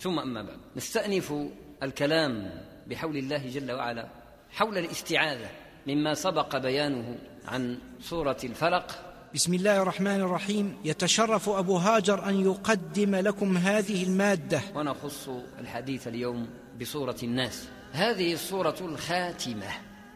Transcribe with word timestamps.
ثم 0.00 0.18
أما 0.18 0.42
بعد. 0.42 0.58
نستأنف 0.76 1.34
الكلام 1.82 2.50
بحول 2.86 3.16
الله 3.16 3.48
جل 3.48 3.72
وعلا 3.72 4.08
حول 4.50 4.78
الاستعاذة 4.78 5.48
مما 5.86 6.14
سبق 6.14 6.56
بيانه 6.56 7.18
عن 7.44 7.78
سورة 8.00 8.36
الفلق. 8.44 8.90
بسم 9.34 9.54
الله 9.54 9.82
الرحمن 9.82 10.20
الرحيم. 10.20 10.76
يتشرف 10.84 11.48
أبو 11.48 11.76
هاجر 11.76 12.28
أن 12.28 12.40
يقدم 12.40 13.16
لكم 13.16 13.56
هذه 13.56 14.04
المادة. 14.04 14.60
ونخص 14.74 15.28
الحديث 15.58 16.08
اليوم 16.08 16.48
بسورة 16.80 17.16
الناس. 17.22 17.68
هذه 17.92 18.32
السورة 18.32 18.76
الخاتمة. 18.80 19.70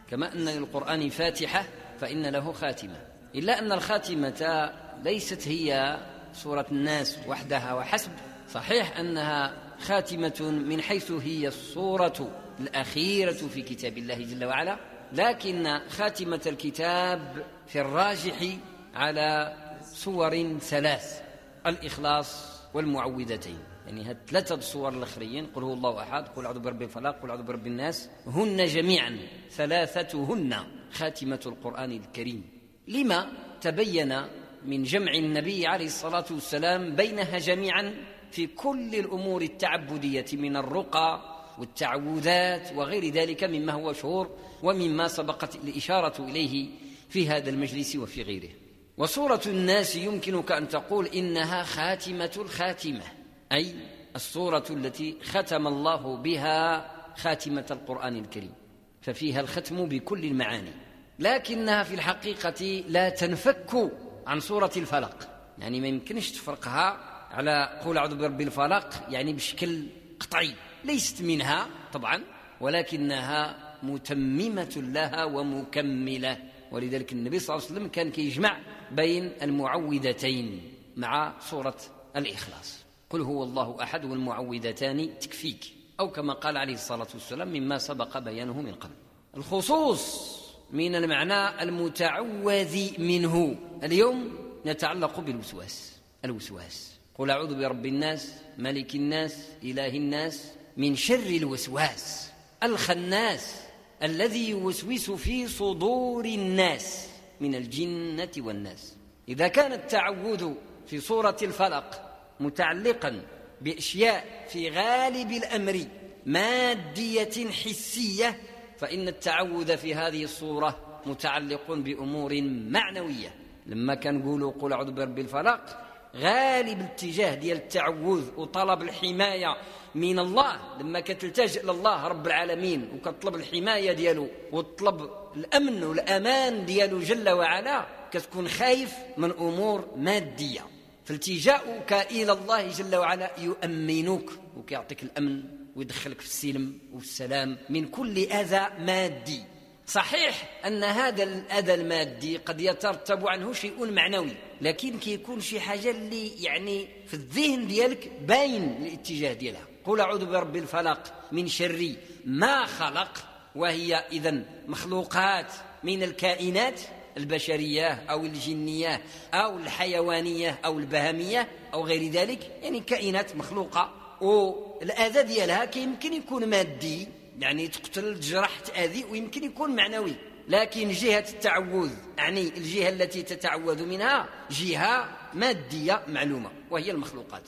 كما 0.09 0.33
أن 0.33 0.45
للقرآن 0.45 1.09
فاتحة 1.09 1.65
فإن 1.99 2.25
له 2.25 2.51
خاتمة. 2.51 2.97
إلا 3.35 3.59
أن 3.59 3.71
الخاتمة 3.71 4.71
ليست 5.03 5.47
هي 5.47 5.97
سورة 6.33 6.65
الناس 6.71 7.19
وحدها 7.27 7.73
وحسب. 7.73 8.11
صحيح 8.53 8.97
أنها 8.99 9.64
خاتمة 9.79 10.41
من 10.41 10.81
حيث 10.81 11.11
هي 11.11 11.47
الصورة 11.47 12.29
الأخيرة 12.59 13.31
في 13.31 13.61
كتاب 13.61 13.97
الله 13.97 14.15
جل 14.15 14.45
وعلا 14.45 14.77
لكن 15.13 15.79
خاتمة 15.89 16.41
الكتاب 16.45 17.45
في 17.67 17.81
الراجح 17.81 18.57
على 18.93 19.53
صور 19.93 20.57
ثلاث 20.57 21.21
الإخلاص 21.67 22.55
والمعوذتين. 22.73 23.59
يعني 23.85 24.03
هاد 24.03 24.17
ثلاثة 24.27 24.59
صور 24.59 24.89
الأخرين 24.89 25.45
قل 25.45 25.63
هو 25.63 25.73
الله 25.73 26.01
أحد 26.01 26.27
قل 26.27 26.45
أعوذ 26.45 26.59
برب 26.59 26.81
الفلق 26.81 27.21
قل 27.21 27.29
أعوذ 27.29 27.43
برب 27.43 27.67
الناس 27.67 28.09
هن 28.27 28.65
جميعا 28.65 29.17
ثلاثتهن 29.51 30.55
خاتمة 30.91 31.39
القرآن 31.45 31.91
الكريم. 31.91 32.43
لما 32.87 33.27
تبين 33.61 34.21
من 34.65 34.83
جمع 34.83 35.11
النبي 35.11 35.67
عليه 35.67 35.85
الصلاة 35.85 36.25
والسلام 36.31 36.95
بينها 36.95 37.37
جميعا 37.37 37.93
في 38.35 38.47
كل 38.47 38.95
الأمور 38.95 39.41
التعبدية 39.41 40.25
من 40.33 40.57
الرقى 40.57 41.21
والتعوذات 41.57 42.71
وغير 42.75 43.09
ذلك 43.09 43.43
مما 43.43 43.73
هو 43.73 43.93
شهور 43.93 44.29
ومما 44.63 45.07
سبقت 45.07 45.55
الإشارة 45.55 46.25
إليه 46.25 46.69
في 47.09 47.29
هذا 47.29 47.49
المجلس 47.49 47.95
وفي 47.95 48.21
غيره. 48.21 48.49
وصورة 48.97 49.41
الناس 49.45 49.95
يمكنك 49.95 50.51
أن 50.51 50.67
تقول 50.67 51.05
إنها 51.05 51.63
خاتمة 51.63 52.31
الخاتمة 52.37 53.03
أي 53.51 53.75
الصورة 54.15 54.65
التي 54.69 55.17
ختم 55.23 55.67
الله 55.67 56.17
بها 56.17 56.91
خاتمة 57.17 57.65
القرآن 57.71 58.15
الكريم. 58.15 58.53
ففيها 59.01 59.39
الختم 59.39 59.85
بكل 59.85 60.25
المعاني 60.25 60.71
لكنها 61.19 61.83
في 61.83 61.93
الحقيقة 61.93 62.83
لا 62.87 63.09
تنفك 63.09 63.91
عن 64.27 64.39
سورة 64.39 64.71
الفلق. 64.77 65.29
يعني 65.59 65.81
ما 65.81 65.87
يمكنش 65.87 66.31
تفرقها 66.31 67.14
على 67.35 67.79
قول 67.83 67.97
أعوذ 67.97 68.15
برب 68.15 68.41
الفلق 68.41 69.03
يعني 69.09 69.33
بشكل 69.33 69.85
قطعي 70.19 70.55
ليست 70.83 71.21
منها 71.21 71.67
طبعا 71.93 72.23
ولكنها 72.61 73.57
متممة 73.83 74.73
لها 74.75 75.23
ومكملة. 75.25 76.37
ولذلك 76.71 77.11
النبي 77.11 77.39
صلى 77.39 77.55
الله 77.55 77.65
عليه 77.65 77.75
وسلم 77.75 77.87
كان 77.87 78.11
كيجمع 78.11 78.57
بين 78.91 79.31
المعوذتين 79.41 80.73
مع 80.97 81.33
سورة 81.39 81.77
الإخلاص. 82.15 82.85
قل 83.09 83.21
هو 83.21 83.43
الله 83.43 83.83
أحد 83.83 84.05
والمعوذتان 84.05 85.19
تكفيك 85.19 85.65
أو 85.99 86.11
كما 86.11 86.33
قال 86.33 86.57
عليه 86.57 86.73
الصلاة 86.73 87.07
والسلام 87.13 87.47
مما 87.47 87.77
سبق 87.77 88.17
بيانه 88.17 88.61
من 88.61 88.73
قبل. 88.73 88.93
الخصوص 89.37 90.35
من 90.71 90.95
المعنى 90.95 91.63
المتعوذ 91.63 92.99
منه. 92.99 93.55
اليوم 93.83 94.33
نتعلق 94.65 95.19
بالوسواس 95.19 95.99
الوسواس. 96.25 96.94
قل 97.17 97.29
أعوذ 97.29 97.55
برب 97.59 97.85
الناس 97.85 98.33
ملك 98.57 98.95
الناس 98.95 99.49
إله 99.63 99.87
الناس 99.87 100.51
من 100.77 100.95
شر 100.95 101.29
الوسواس 101.37 102.31
الخناس 102.63 103.61
الذي 104.03 104.49
يوسوس 104.49 105.11
في 105.11 105.47
صدور 105.47 106.25
الناس 106.25 107.09
من 107.41 107.55
الجنة 107.55 108.31
والناس. 108.37 108.95
إذا 109.29 109.47
كان 109.47 109.73
التعوذ 109.73 110.53
في 110.87 110.99
سورة 110.99 111.37
الفلق 111.41 112.17
متعلقا 112.39 113.21
بأشياء 113.61 114.45
في 114.49 114.69
غالب 114.69 115.31
الأمر 115.31 115.85
مادية 116.25 117.49
حسية 117.51 118.37
فإن 118.77 119.07
التعوذ 119.07 119.77
في 119.77 119.95
هذه 119.95 120.23
الصورة 120.23 121.01
متعلق 121.05 121.71
بأمور 121.71 122.41
معنوية. 122.41 123.35
لما 123.65 123.95
كنقولوا 123.95 124.51
قل 124.51 124.73
أعوذ 124.73 124.91
برب 124.91 125.19
الفلق 125.19 125.84
غالب 126.15 126.79
الاتجاه 126.79 127.35
ديال 127.35 127.57
التعوذ 127.57 128.23
وطلب 128.37 128.81
الحماية 128.81 129.55
من 129.95 130.19
الله. 130.19 130.59
لما 130.79 130.99
كتلتجئ 130.99 131.63
لله 131.63 132.07
رب 132.07 132.27
العالمين 132.27 132.89
وكتطلب 132.95 133.35
الحماية 133.35 133.91
ديالو 133.91 134.27
وتطلب 134.51 135.09
الأمن 135.35 135.83
والأمان 135.83 136.65
ديالو 136.65 136.99
جل 136.99 137.29
وعلا 137.29 137.85
كتكون 138.11 138.47
خايف 138.47 138.93
من 139.17 139.31
أمور 139.31 139.87
مادية. 139.97 140.61
فالتجاؤك 141.05 141.93
إلى 141.93 142.31
الله 142.31 142.67
جل 142.67 142.95
وعلا 142.95 143.31
يؤمنك 143.37 144.29
وكيعطيك 144.57 145.03
الأمن 145.03 145.43
ويدخلك 145.75 146.21
في 146.21 146.27
السلم 146.27 146.79
والسلام 146.93 147.57
من 147.69 147.87
كل 147.87 148.17
أذى 148.17 148.67
مادي. 148.79 149.43
صحيح 149.87 150.61
أن 150.65 150.83
هذا 150.83 151.23
الأذى 151.23 151.73
المادي 151.73 152.37
قد 152.37 152.61
يترتب 152.61 153.27
عنه 153.27 153.53
شيء 153.53 153.91
معنوي 153.91 154.35
لكن 154.61 154.99
كيكون 154.99 155.41
شي 155.41 155.59
حاجة 155.59 155.91
اللي 155.91 156.43
يعني 156.43 156.87
في 157.07 157.13
الذهن 157.13 157.67
ديالك 157.67 158.11
باين 158.21 158.63
الاتجاه 158.81 159.33
ديالها. 159.33 159.67
قل 159.85 159.99
أعوذ 159.99 160.25
برب 160.25 160.55
الفلق 160.55 161.13
من 161.31 161.47
شر 161.47 161.95
ما 162.25 162.65
خلق 162.65 163.25
وهي 163.55 163.95
إذا 163.95 164.43
مخلوقات 164.67 165.51
من 165.83 166.03
الكائنات 166.03 166.81
البشرية 167.17 168.03
أو 168.09 168.25
الجنية 168.25 169.01
أو 169.33 169.57
الحيوانية 169.57 170.59
أو 170.65 170.79
البهمية 170.79 171.47
أو 171.73 171.85
غير 171.85 172.11
ذلك 172.11 172.51
يعني 172.61 172.79
كائنات 172.79 173.35
مخلوقة. 173.35 173.93
والأذى 174.21 175.23
ديالها 175.23 175.77
يمكن 175.77 176.13
يكون 176.13 176.45
مادي 176.45 177.07
يعني 177.39 177.67
تقتل 177.67 178.19
تجرح 178.19 178.59
تأذي 178.59 179.03
ويمكن 179.03 179.43
يكون 179.43 179.75
معنوي. 179.75 180.15
لكن 180.47 180.91
جهة 180.91 181.25
التعوذ 181.29 181.91
يعني 182.17 182.41
الجهة 182.41 182.89
التي 182.89 183.23
تتعوذ 183.23 183.85
منها 183.85 184.29
جهة 184.51 185.17
مادية 185.33 186.03
معلومة 186.07 186.51
وهي 186.71 186.91
المخلوقات. 186.91 187.43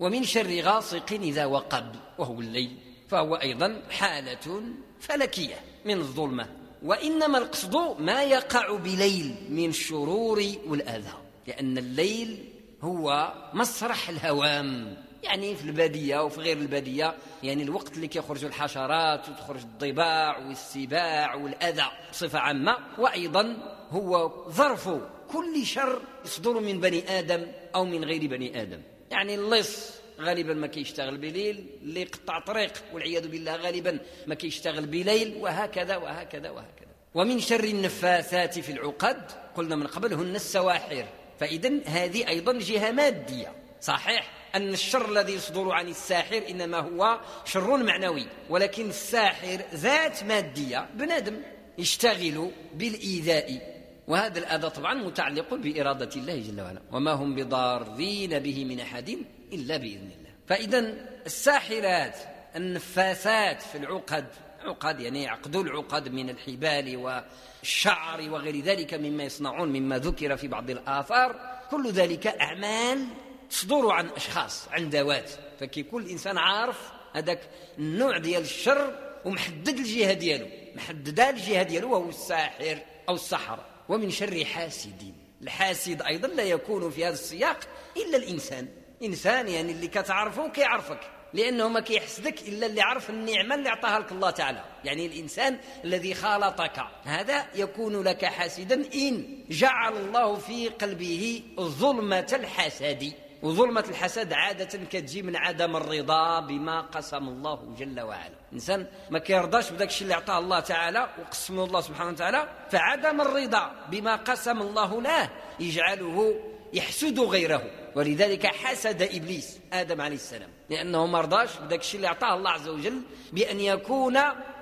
ومن 0.00 0.24
شر 0.24 0.60
غاصق 0.60 1.12
إذا 1.12 1.44
وقب 1.44 1.92
وهو 2.18 2.40
الليل 2.40 2.76
فهو 3.08 3.34
أيضا 3.34 3.82
حالة 3.90 4.62
فلكية 5.00 5.60
من 5.84 5.98
الظلمة. 5.98 6.48
وإنما 6.82 7.38
القصد 7.38 8.00
ما 8.00 8.22
يقع 8.22 8.76
بليل 8.76 9.34
من 9.50 9.68
الشرور 9.68 10.44
والأذى 10.66 11.14
لأن 11.46 11.78
الليل 11.78 12.48
هو 12.82 13.32
مسرح 13.54 14.08
الهوام. 14.08 14.96
يعني 15.24 15.54
في 15.56 15.64
البادية 15.64 16.24
وفي 16.24 16.40
غير 16.40 16.56
البادية. 16.56 17.14
يعني 17.42 17.62
الوقت 17.62 17.96
اللي 17.96 18.08
كيخرج 18.08 18.44
الحشرات 18.44 19.28
وتخرج 19.28 19.60
الضباع 19.60 20.38
والسباع 20.38 21.34
والأذى 21.34 21.86
بصفة 22.12 22.38
عامة. 22.38 22.76
وأيضا 22.98 23.56
هو 23.90 24.32
ظرف 24.50 24.88
كل 25.28 25.66
شر 25.66 26.02
يصدر 26.24 26.60
من 26.60 26.80
بني 26.80 27.18
آدم 27.18 27.46
أو 27.74 27.84
من 27.84 28.04
غير 28.04 28.26
بني 28.26 28.62
آدم. 28.62 28.80
يعني 29.10 29.34
اللص 29.34 29.90
غالبا 30.20 30.54
ما 30.54 30.66
كيشتغل 30.66 31.16
بليل 31.16 31.66
اللي 31.82 32.00
يقطع 32.00 32.38
طريق 32.38 32.72
والعياذ 32.92 33.28
بالله 33.28 33.56
غالبا 33.56 33.98
ما 34.26 34.34
كيشتغل 34.34 34.86
بليل 34.86 35.36
وهكذا 35.40 35.96
وهكذا 35.96 36.50
وهكذا. 36.50 36.88
ومن 37.14 37.40
شر 37.40 37.64
النفاثات 37.64 38.58
في 38.58 38.72
العقد 38.72 39.30
قلنا 39.56 39.76
من 39.76 39.86
قبل 39.86 40.14
هن 40.14 40.34
السواحر. 40.34 41.04
فإذا 41.40 41.72
هذه 41.86 42.28
أيضا 42.28 42.52
جهة 42.52 42.90
مادية 42.90 43.52
صحيح؟ 43.80 44.30
أن 44.54 44.72
الشر 44.72 45.10
الذي 45.10 45.32
يصدر 45.32 45.72
عن 45.72 45.88
الساحر 45.88 46.42
إنما 46.48 46.78
هو 46.78 47.20
شر 47.44 47.76
معنوي 47.76 48.26
ولكن 48.50 48.88
الساحر 48.88 49.60
ذات 49.74 50.24
مادية 50.24 50.88
بنادم 50.94 51.42
يشتغل 51.78 52.50
بالإيذاء. 52.74 53.74
وهذا 54.08 54.38
الأذى 54.38 54.70
طبعا 54.70 54.94
متعلق 54.94 55.54
بإرادة 55.54 56.10
الله 56.16 56.40
جل 56.40 56.60
وعلا. 56.60 56.82
وما 56.92 57.12
هم 57.12 57.34
بضارين 57.34 58.38
به 58.38 58.64
من 58.64 58.80
أحد 58.80 59.18
إلا 59.52 59.76
بإذن 59.76 60.10
الله. 60.18 60.30
فإذا 60.46 60.94
الساحرات 61.26 62.16
النفاثات 62.56 63.62
في 63.62 63.78
العقد 63.78 64.26
عقد 64.64 65.00
يعني 65.00 65.22
يعقدوا 65.22 65.62
العقد 65.62 66.08
من 66.08 66.30
الحبال 66.30 66.96
والشعر 66.96 68.30
وغير 68.30 68.60
ذلك 68.60 68.94
مما 68.94 69.24
يصنعون 69.24 69.68
مما 69.68 69.98
ذكر 69.98 70.36
في 70.36 70.48
بعض 70.48 70.70
الآثار 70.70 71.36
كل 71.70 71.90
ذلك 71.90 72.26
أعمال 72.26 73.06
تصدر 73.50 73.90
عن 73.90 74.08
أشخاص 74.08 74.68
عن 74.68 74.90
ذوات. 74.90 75.30
فكيكون 75.60 76.02
الإنسان 76.02 76.38
عارف 76.38 76.92
هذاك 77.12 77.40
النوع 77.78 78.18
ديال 78.18 78.42
الشر 78.42 78.98
ومحدد 79.24 79.68
الجهة 79.68 80.12
ديالو. 80.12 80.46
محددة 80.74 81.30
الجهة 81.30 81.62
ديالو 81.62 81.92
وهو 81.92 82.08
الساحر 82.08 82.78
أو 83.08 83.14
السحرة. 83.14 83.66
ومن 83.88 84.10
شر 84.10 84.44
حاسد. 84.44 85.14
الحاسد 85.42 86.02
أيضا 86.02 86.28
لا 86.28 86.42
يكون 86.42 86.90
في 86.90 87.04
هذا 87.04 87.14
السياق 87.14 87.60
إلا 87.96 88.16
الإنسان. 88.16 88.68
إنسان 89.02 89.48
يعني 89.48 89.72
اللي 89.72 89.88
كتعرفه 89.88 90.48
كيعرفك 90.48 91.00
لأنه 91.34 91.68
ما 91.68 91.80
كيحسدك 91.80 92.48
إلا 92.48 92.66
اللي 92.66 92.82
عرف 92.82 93.10
النعمة 93.10 93.54
اللي 93.54 93.68
أعطاها 93.68 93.98
لك 93.98 94.12
الله 94.12 94.30
تعالى. 94.30 94.64
يعني 94.84 95.06
الإنسان 95.06 95.58
الذي 95.84 96.14
خالطك 96.14 96.84
هذا 97.04 97.46
يكون 97.54 98.02
لك 98.02 98.24
حاسدا 98.24 98.74
إن 98.94 99.44
جعل 99.50 99.96
الله 99.96 100.34
في 100.34 100.68
قلبه 100.68 101.42
ظلمة 101.60 102.26
الحسد 102.32 103.12
وظلمة 103.44 103.84
الحسد 103.88 104.32
عادة 104.32 104.64
كتجي 104.64 105.22
من 105.22 105.36
عدم 105.36 105.76
الرضا 105.76 106.40
بما 106.40 106.80
قسم 106.80 107.28
الله 107.28 107.74
جل 107.78 108.00
وعلا. 108.00 108.34
الإنسان 108.48 108.86
ما 109.10 109.18
كيرضاش 109.18 109.70
بداك 109.70 109.88
الشيء 109.88 110.02
اللي 110.02 110.14
أعطاه 110.14 110.38
الله 110.38 110.60
تعالى 110.60 111.08
وقسمه 111.18 111.64
الله 111.64 111.80
سبحانه 111.80 112.10
وتعالى 112.10 112.48
فعدم 112.70 113.20
الرضا 113.20 113.72
بما 113.90 114.16
قسم 114.16 114.62
الله 114.62 115.02
له 115.02 115.30
يجعله 115.60 116.40
يحسد 116.72 117.20
غيره. 117.20 117.62
ولذلك 117.94 118.46
حسد 118.46 119.02
إبليس 119.02 119.58
آدم 119.72 120.00
عليه 120.00 120.14
السلام. 120.14 120.50
لأنه 120.70 121.06
ما 121.06 121.20
رضاش 121.20 121.56
بداك 121.56 121.80
الشيء 121.80 121.96
اللي 121.96 122.08
اعطاه 122.08 122.34
الله 122.34 122.50
عز 122.50 122.68
وجل 122.68 123.02
بأن 123.32 123.60
يكون 123.60 124.16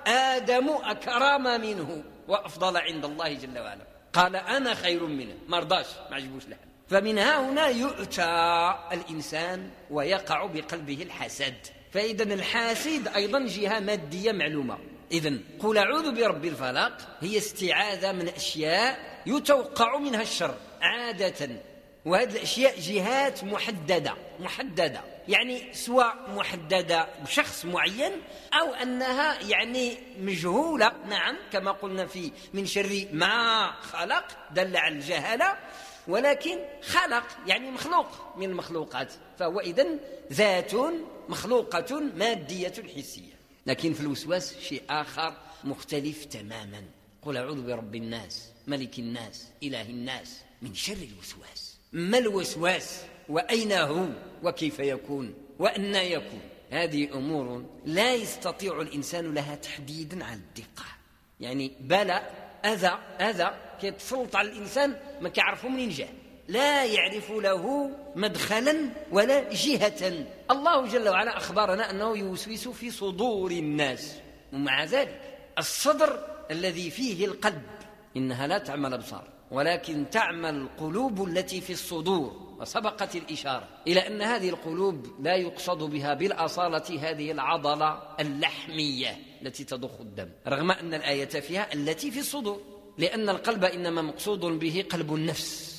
آدم 0.07 0.69
أكرم 0.69 1.43
منه 1.43 2.03
وأفضل 2.27 2.77
عند 2.77 3.05
الله 3.05 3.33
جل 3.33 3.59
وعلا. 3.59 3.81
قال 4.13 4.35
أنا 4.35 4.73
خير 4.73 5.05
منه. 5.05 5.35
ما 5.47 5.59
رضاش 5.59 5.87
ما 6.09 6.15
عجبوش 6.15 6.43
الحال 6.47 6.72
فمن 6.93 7.17
ها 7.17 7.49
هنا 7.49 7.67
يؤتى 7.67 8.73
الإنسان 8.91 9.69
ويقع 9.89 10.45
بقلبه 10.45 11.03
الحسد. 11.03 11.55
فاذا 11.93 12.23
الحاسد 12.23 13.07
أيضا 13.07 13.39
جهة 13.39 13.79
مادية 13.79 14.31
معلومة. 14.31 14.77
اذا 15.11 15.37
قل 15.59 15.77
أعوذ 15.77 16.15
برب 16.15 16.45
الفلق 16.45 16.97
هي 17.21 17.37
استعاذة 17.37 18.11
من 18.11 18.29
أشياء 18.29 19.21
يتوقع 19.25 19.97
منها 19.97 20.21
الشر 20.21 20.55
عادة. 20.81 21.49
وهذه 22.05 22.31
الأشياء 22.31 22.79
جهات 22.79 23.43
محددة 23.43 24.13
محددة. 24.39 25.01
يعني 25.27 25.73
سواء 25.73 26.15
محددة 26.35 27.07
بشخص 27.23 27.65
معين 27.65 28.11
أو 28.53 28.73
أنها 28.73 29.41
يعني 29.41 29.97
مجهولة. 30.19 30.91
نعم 31.09 31.35
كما 31.53 31.71
قلنا 31.71 32.05
في 32.05 32.31
من 32.53 32.65
شر 32.65 33.05
ما 33.11 33.71
خلق 33.71 34.25
دل 34.51 34.77
على 34.77 34.95
الجهالة. 34.95 35.57
ولكن 36.07 36.59
خلق 36.81 37.23
يعني 37.47 37.71
مخلوق 37.71 38.37
من 38.37 38.49
المخلوقات 38.49 39.13
فهو 39.39 39.59
إذن 39.59 39.99
ذات 40.33 40.71
مخلوقة 41.29 41.99
مادية 41.99 42.73
حسية. 42.97 43.33
لكن 43.65 43.93
في 43.93 44.01
الوسواس 44.01 44.59
شيء 44.59 44.83
آخر 44.89 45.33
مختلف 45.63 46.25
تماما. 46.25 46.83
قل 47.21 47.37
أعوذ 47.37 47.67
برب 47.67 47.95
الناس 47.95 48.49
ملك 48.67 48.99
الناس 48.99 49.47
إله 49.63 49.81
الناس 49.81 50.39
من 50.61 50.75
شر 50.75 50.97
الوسواس. 51.13 51.77
ما 51.93 52.17
الوسواس؟ 52.17 53.01
وأين 53.29 53.71
هو؟ 53.71 54.05
وكيف 54.43 54.79
يكون؟ 54.79 55.33
وأن 55.59 55.95
يكون؟ 55.95 56.41
هذه 56.71 57.13
أمور 57.13 57.65
لا 57.85 58.13
يستطيع 58.13 58.81
الإنسان 58.81 59.33
لها 59.33 59.55
تحديدا 59.55 60.25
على 60.25 60.35
الدقة. 60.35 60.85
يعني 61.39 61.71
بلاء 61.79 62.42
اذى 62.65 62.97
اذى 63.21 63.51
كيتسلط 63.81 64.35
على 64.35 64.49
الإنسان 64.49 64.95
ما 65.21 65.29
كيعرفوا 65.29 65.69
منين 65.69 65.89
جاء 65.89 66.09
لا 66.47 66.85
يعرف 66.85 67.31
له 67.31 67.91
مدخلا 68.15 68.89
ولا 69.11 69.53
جهة. 69.53 70.25
الله 70.51 70.87
جل 70.87 71.09
وعلا 71.09 71.37
أخبرنا 71.37 71.89
أنه 71.89 72.17
يوسوس 72.17 72.67
في 72.67 72.91
صدور 72.91 73.51
الناس. 73.51 74.19
ومع 74.53 74.83
ذلك 74.83 75.21
الصدر 75.57 76.25
الذي 76.51 76.89
فيه 76.89 77.25
القلب 77.25 77.63
إنها 78.17 78.47
لا 78.47 78.57
تعمل 78.57 78.93
أبصار 78.93 79.27
ولكن 79.51 80.09
تعمى 80.09 80.49
القلوب 80.49 81.27
التي 81.27 81.61
في 81.61 81.73
الصدور. 81.73 82.43
وسبقت 82.59 83.15
الإشارة 83.15 83.67
إلى 83.87 84.07
أن 84.07 84.21
هذه 84.21 84.49
القلوب 84.49 85.07
لا 85.19 85.35
يقصد 85.35 85.83
بها 85.83 86.13
بالأصالة 86.13 87.09
هذه 87.09 87.31
العضلة 87.31 88.01
اللحمية. 88.19 89.32
التي 89.45 89.63
تضخ 89.63 90.01
الدم 90.01 90.29
رغم 90.47 90.71
أن 90.71 90.93
الآية 90.93 91.25
فيها 91.25 91.73
التي 91.73 92.11
في 92.11 92.19
الصدور 92.19 92.61
لأن 92.97 93.29
القلب 93.29 93.65
إنما 93.65 94.01
مقصود 94.01 94.39
به 94.39 94.85
قلب 94.89 95.13
النفس. 95.13 95.73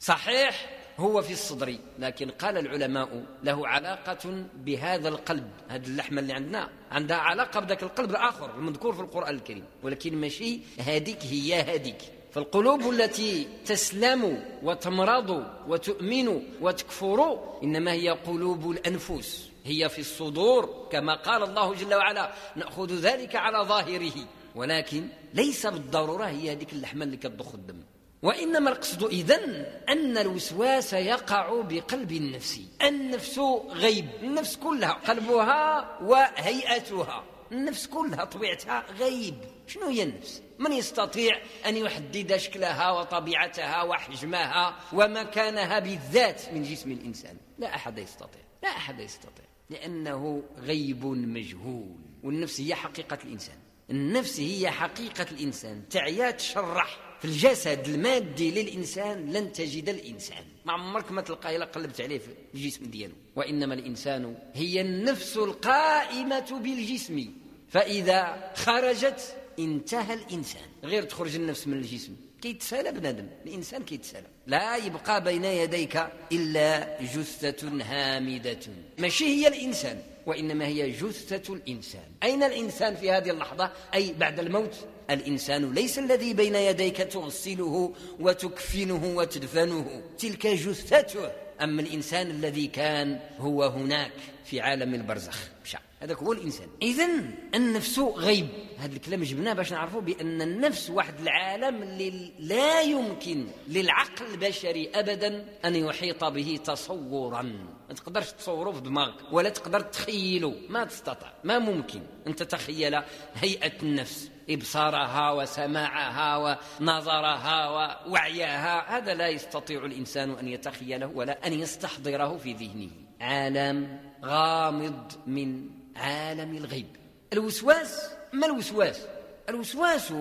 صحيح 0.00 0.70
هو 0.98 1.22
في 1.22 1.32
الصدر 1.32 1.78
لكن 1.98 2.30
قال 2.30 2.58
العلماء 2.58 3.24
له 3.42 3.68
علاقة 3.68 4.44
بهذا 4.54 5.08
القلب 5.08 5.50
هذه 5.68 5.86
اللحمة 5.86 6.20
اللي 6.20 6.32
عندنا. 6.32 6.68
عندها 6.90 7.16
علاقة 7.16 7.60
بذاك 7.60 7.82
القلب 7.82 8.10
الآخر 8.10 8.54
المذكور 8.54 8.92
في 8.92 9.00
القرآن 9.00 9.34
الكريم. 9.34 9.64
ولكن 9.82 10.16
ماشي 10.16 10.60
هذيك 10.78 11.18
هي 11.24 11.54
هذيك 11.54 11.98
فالقلوب 12.32 12.90
التي 12.90 13.48
تسلم 13.66 14.44
وتمرض 14.62 15.46
وتؤمن 15.68 16.42
وتكفر 16.60 17.38
إنما 17.62 17.92
هي 17.92 18.10
قلوب 18.10 18.70
الأنفس. 18.70 19.49
هي 19.64 19.88
في 19.88 19.98
الصدور 19.98 20.88
كما 20.92 21.14
قال 21.14 21.42
الله 21.42 21.74
جل 21.74 21.94
وعلا 21.94 22.32
نأخذ 22.56 22.94
ذلك 22.94 23.36
على 23.36 23.58
ظاهره. 23.58 24.26
ولكن 24.54 25.08
ليس 25.34 25.66
بالضرورة 25.66 26.24
هي 26.24 26.52
هذيك 26.52 26.72
اللحمة 26.72 27.04
اللي 27.04 27.16
كتضخ 27.16 27.54
الدم. 27.54 27.82
وإنما 28.22 28.70
القصد 28.70 29.04
إذن 29.04 29.66
أن 29.88 30.18
الوسواس 30.18 30.92
يقع 30.92 31.60
بقلب 31.60 32.12
النفس. 32.12 32.60
النفس 32.82 33.38
غيب 33.70 34.08
النفس 34.22 34.56
كلها 34.56 34.92
قلبها 34.92 35.98
وهيئتها. 36.02 37.24
النفس 37.52 37.86
كلها 37.86 38.24
طبيعتها 38.24 38.84
غيب. 38.98 39.34
شنو 39.66 39.86
هي 39.86 40.02
النفس؟ 40.02 40.42
من 40.58 40.72
يستطيع 40.72 41.40
أن 41.66 41.76
يحدد 41.76 42.36
شكلها 42.36 42.90
وطبيعتها 42.90 43.82
وحجمها 43.82 44.76
ومكانها 44.92 45.78
بالذات 45.78 46.42
من 46.52 46.62
جسم 46.62 46.92
الإنسان؟ 46.92 47.36
لا 47.58 47.74
أحد 47.74 47.98
يستطيع 47.98 48.42
لا 48.62 48.68
أحد 48.68 49.00
يستطيع. 49.00 49.49
لأنه 49.70 50.42
غيب 50.58 51.04
مجهول. 51.06 51.96
والنفس 52.22 52.60
هي 52.60 52.74
حقيقة 52.74 53.18
الإنسان. 53.24 53.56
النفس 53.90 54.40
هي 54.40 54.70
حقيقة 54.70 55.26
الإنسان. 55.30 55.88
تعيا 55.90 56.30
تشرح 56.30 57.16
في 57.20 57.24
الجسد 57.24 57.88
المادي 57.88 58.50
للإنسان 58.50 59.32
لن 59.32 59.52
تجد 59.52 59.88
الإنسان. 59.88 60.44
ما 60.64 60.72
عمرك 60.72 61.12
ما 61.12 61.22
تلقاه 61.22 61.56
إلا 61.56 61.64
قلبت 61.64 62.00
عليه 62.00 62.18
في 62.18 62.28
الجسم 62.54 62.84
ديالو. 62.84 63.14
وإنما 63.36 63.74
الإنسان 63.74 64.36
هي 64.54 64.80
النفس 64.80 65.36
القائمة 65.36 66.60
بالجسم. 66.62 67.34
فإذا 67.68 68.52
خرجت 68.56 69.36
انتهى 69.58 70.14
الإنسان. 70.14 70.68
غير 70.84 71.02
تخرج 71.02 71.34
النفس 71.34 71.68
من 71.68 71.76
الجسم. 71.76 72.16
كيتسالى 72.42 72.92
بنادم 72.92 73.26
الإنسان 73.46 73.82
كيتسالى 73.82 74.26
لا 74.46 74.76
يبقى 74.76 75.24
بين 75.24 75.44
يديك 75.44 76.06
إلا 76.32 77.02
جثة 77.02 77.82
هامدة. 77.82 78.58
ماشي 78.98 79.24
هي 79.24 79.48
الإنسان 79.48 80.02
وإنما 80.26 80.66
هي 80.66 80.90
جثة 80.90 81.54
الإنسان. 81.54 82.08
أين 82.22 82.42
الإنسان 82.42 82.96
في 82.96 83.10
هذه 83.10 83.30
اللحظة؟ 83.30 83.72
أي 83.94 84.12
بعد 84.12 84.38
الموت؟ 84.38 84.74
الإنسان 85.10 85.74
ليس 85.74 85.98
الذي 85.98 86.34
بين 86.34 86.54
يديك 86.54 86.96
تغسله 86.96 87.94
وتكفنه 88.20 89.16
وتدفنه. 89.16 90.02
تلك 90.18 90.46
جثته. 90.46 91.32
أما 91.62 91.82
الإنسان 91.82 92.30
الذي 92.30 92.66
كان 92.66 93.20
هو 93.38 93.64
هناك 93.64 94.12
في 94.44 94.60
عالم 94.60 94.94
البرزخ. 94.94 95.38
مشى 95.64 95.78
هذاك 96.00 96.18
هو 96.18 96.32
الإنسان. 96.32 96.68
اذا 96.82 97.08
النفس 97.54 97.98
غيب. 97.98 98.48
هذا 98.78 98.92
الكلام 98.92 99.22
جبناه 99.22 99.52
باش 99.52 99.72
نعرفوا 99.72 100.00
بأن 100.00 100.42
النفس 100.42 100.90
واحد 100.90 101.20
العالم 101.20 101.82
اللي 101.82 102.32
لا 102.38 102.80
يمكن 102.80 103.46
للعقل 103.68 104.26
البشري 104.26 104.90
ابدا 104.94 105.44
أن 105.64 105.76
يحيط 105.76 106.24
به 106.24 106.60
تصورا. 106.64 107.42
ما 107.88 107.94
تقدرش 107.94 108.32
تصوره 108.32 108.70
في 108.70 108.80
دماغك 108.80 109.32
ولا 109.32 109.48
تقدر 109.48 109.80
تخيله. 109.80 110.54
ما 110.68 110.84
تستطيع. 110.84 111.32
ما 111.44 111.58
ممكن. 111.58 112.02
ان 112.26 112.36
تتخيل 112.36 113.00
هيئة 113.34 113.82
النفس. 113.82 114.30
إبصارها 114.50 115.32
وسماعها 115.32 116.58
ونظرها 116.80 117.68
ووعيها. 117.68 118.96
هذا 118.98 119.14
لا 119.14 119.28
يستطيع 119.28 119.84
الإنسان 119.84 120.30
أن 120.30 120.48
يتخيله 120.48 121.06
ولا 121.06 121.46
أن 121.46 121.52
يستحضره 121.52 122.36
في 122.36 122.52
ذهنه. 122.52 122.90
عالم 123.20 124.00
غامض 124.24 125.12
من 125.26 125.79
عالم 126.00 126.56
الغيب. 126.56 126.86
الوسواس 127.32 128.10
ما 128.32 128.46
الوسواس؟ 128.46 129.00
الوسواس 129.48 130.12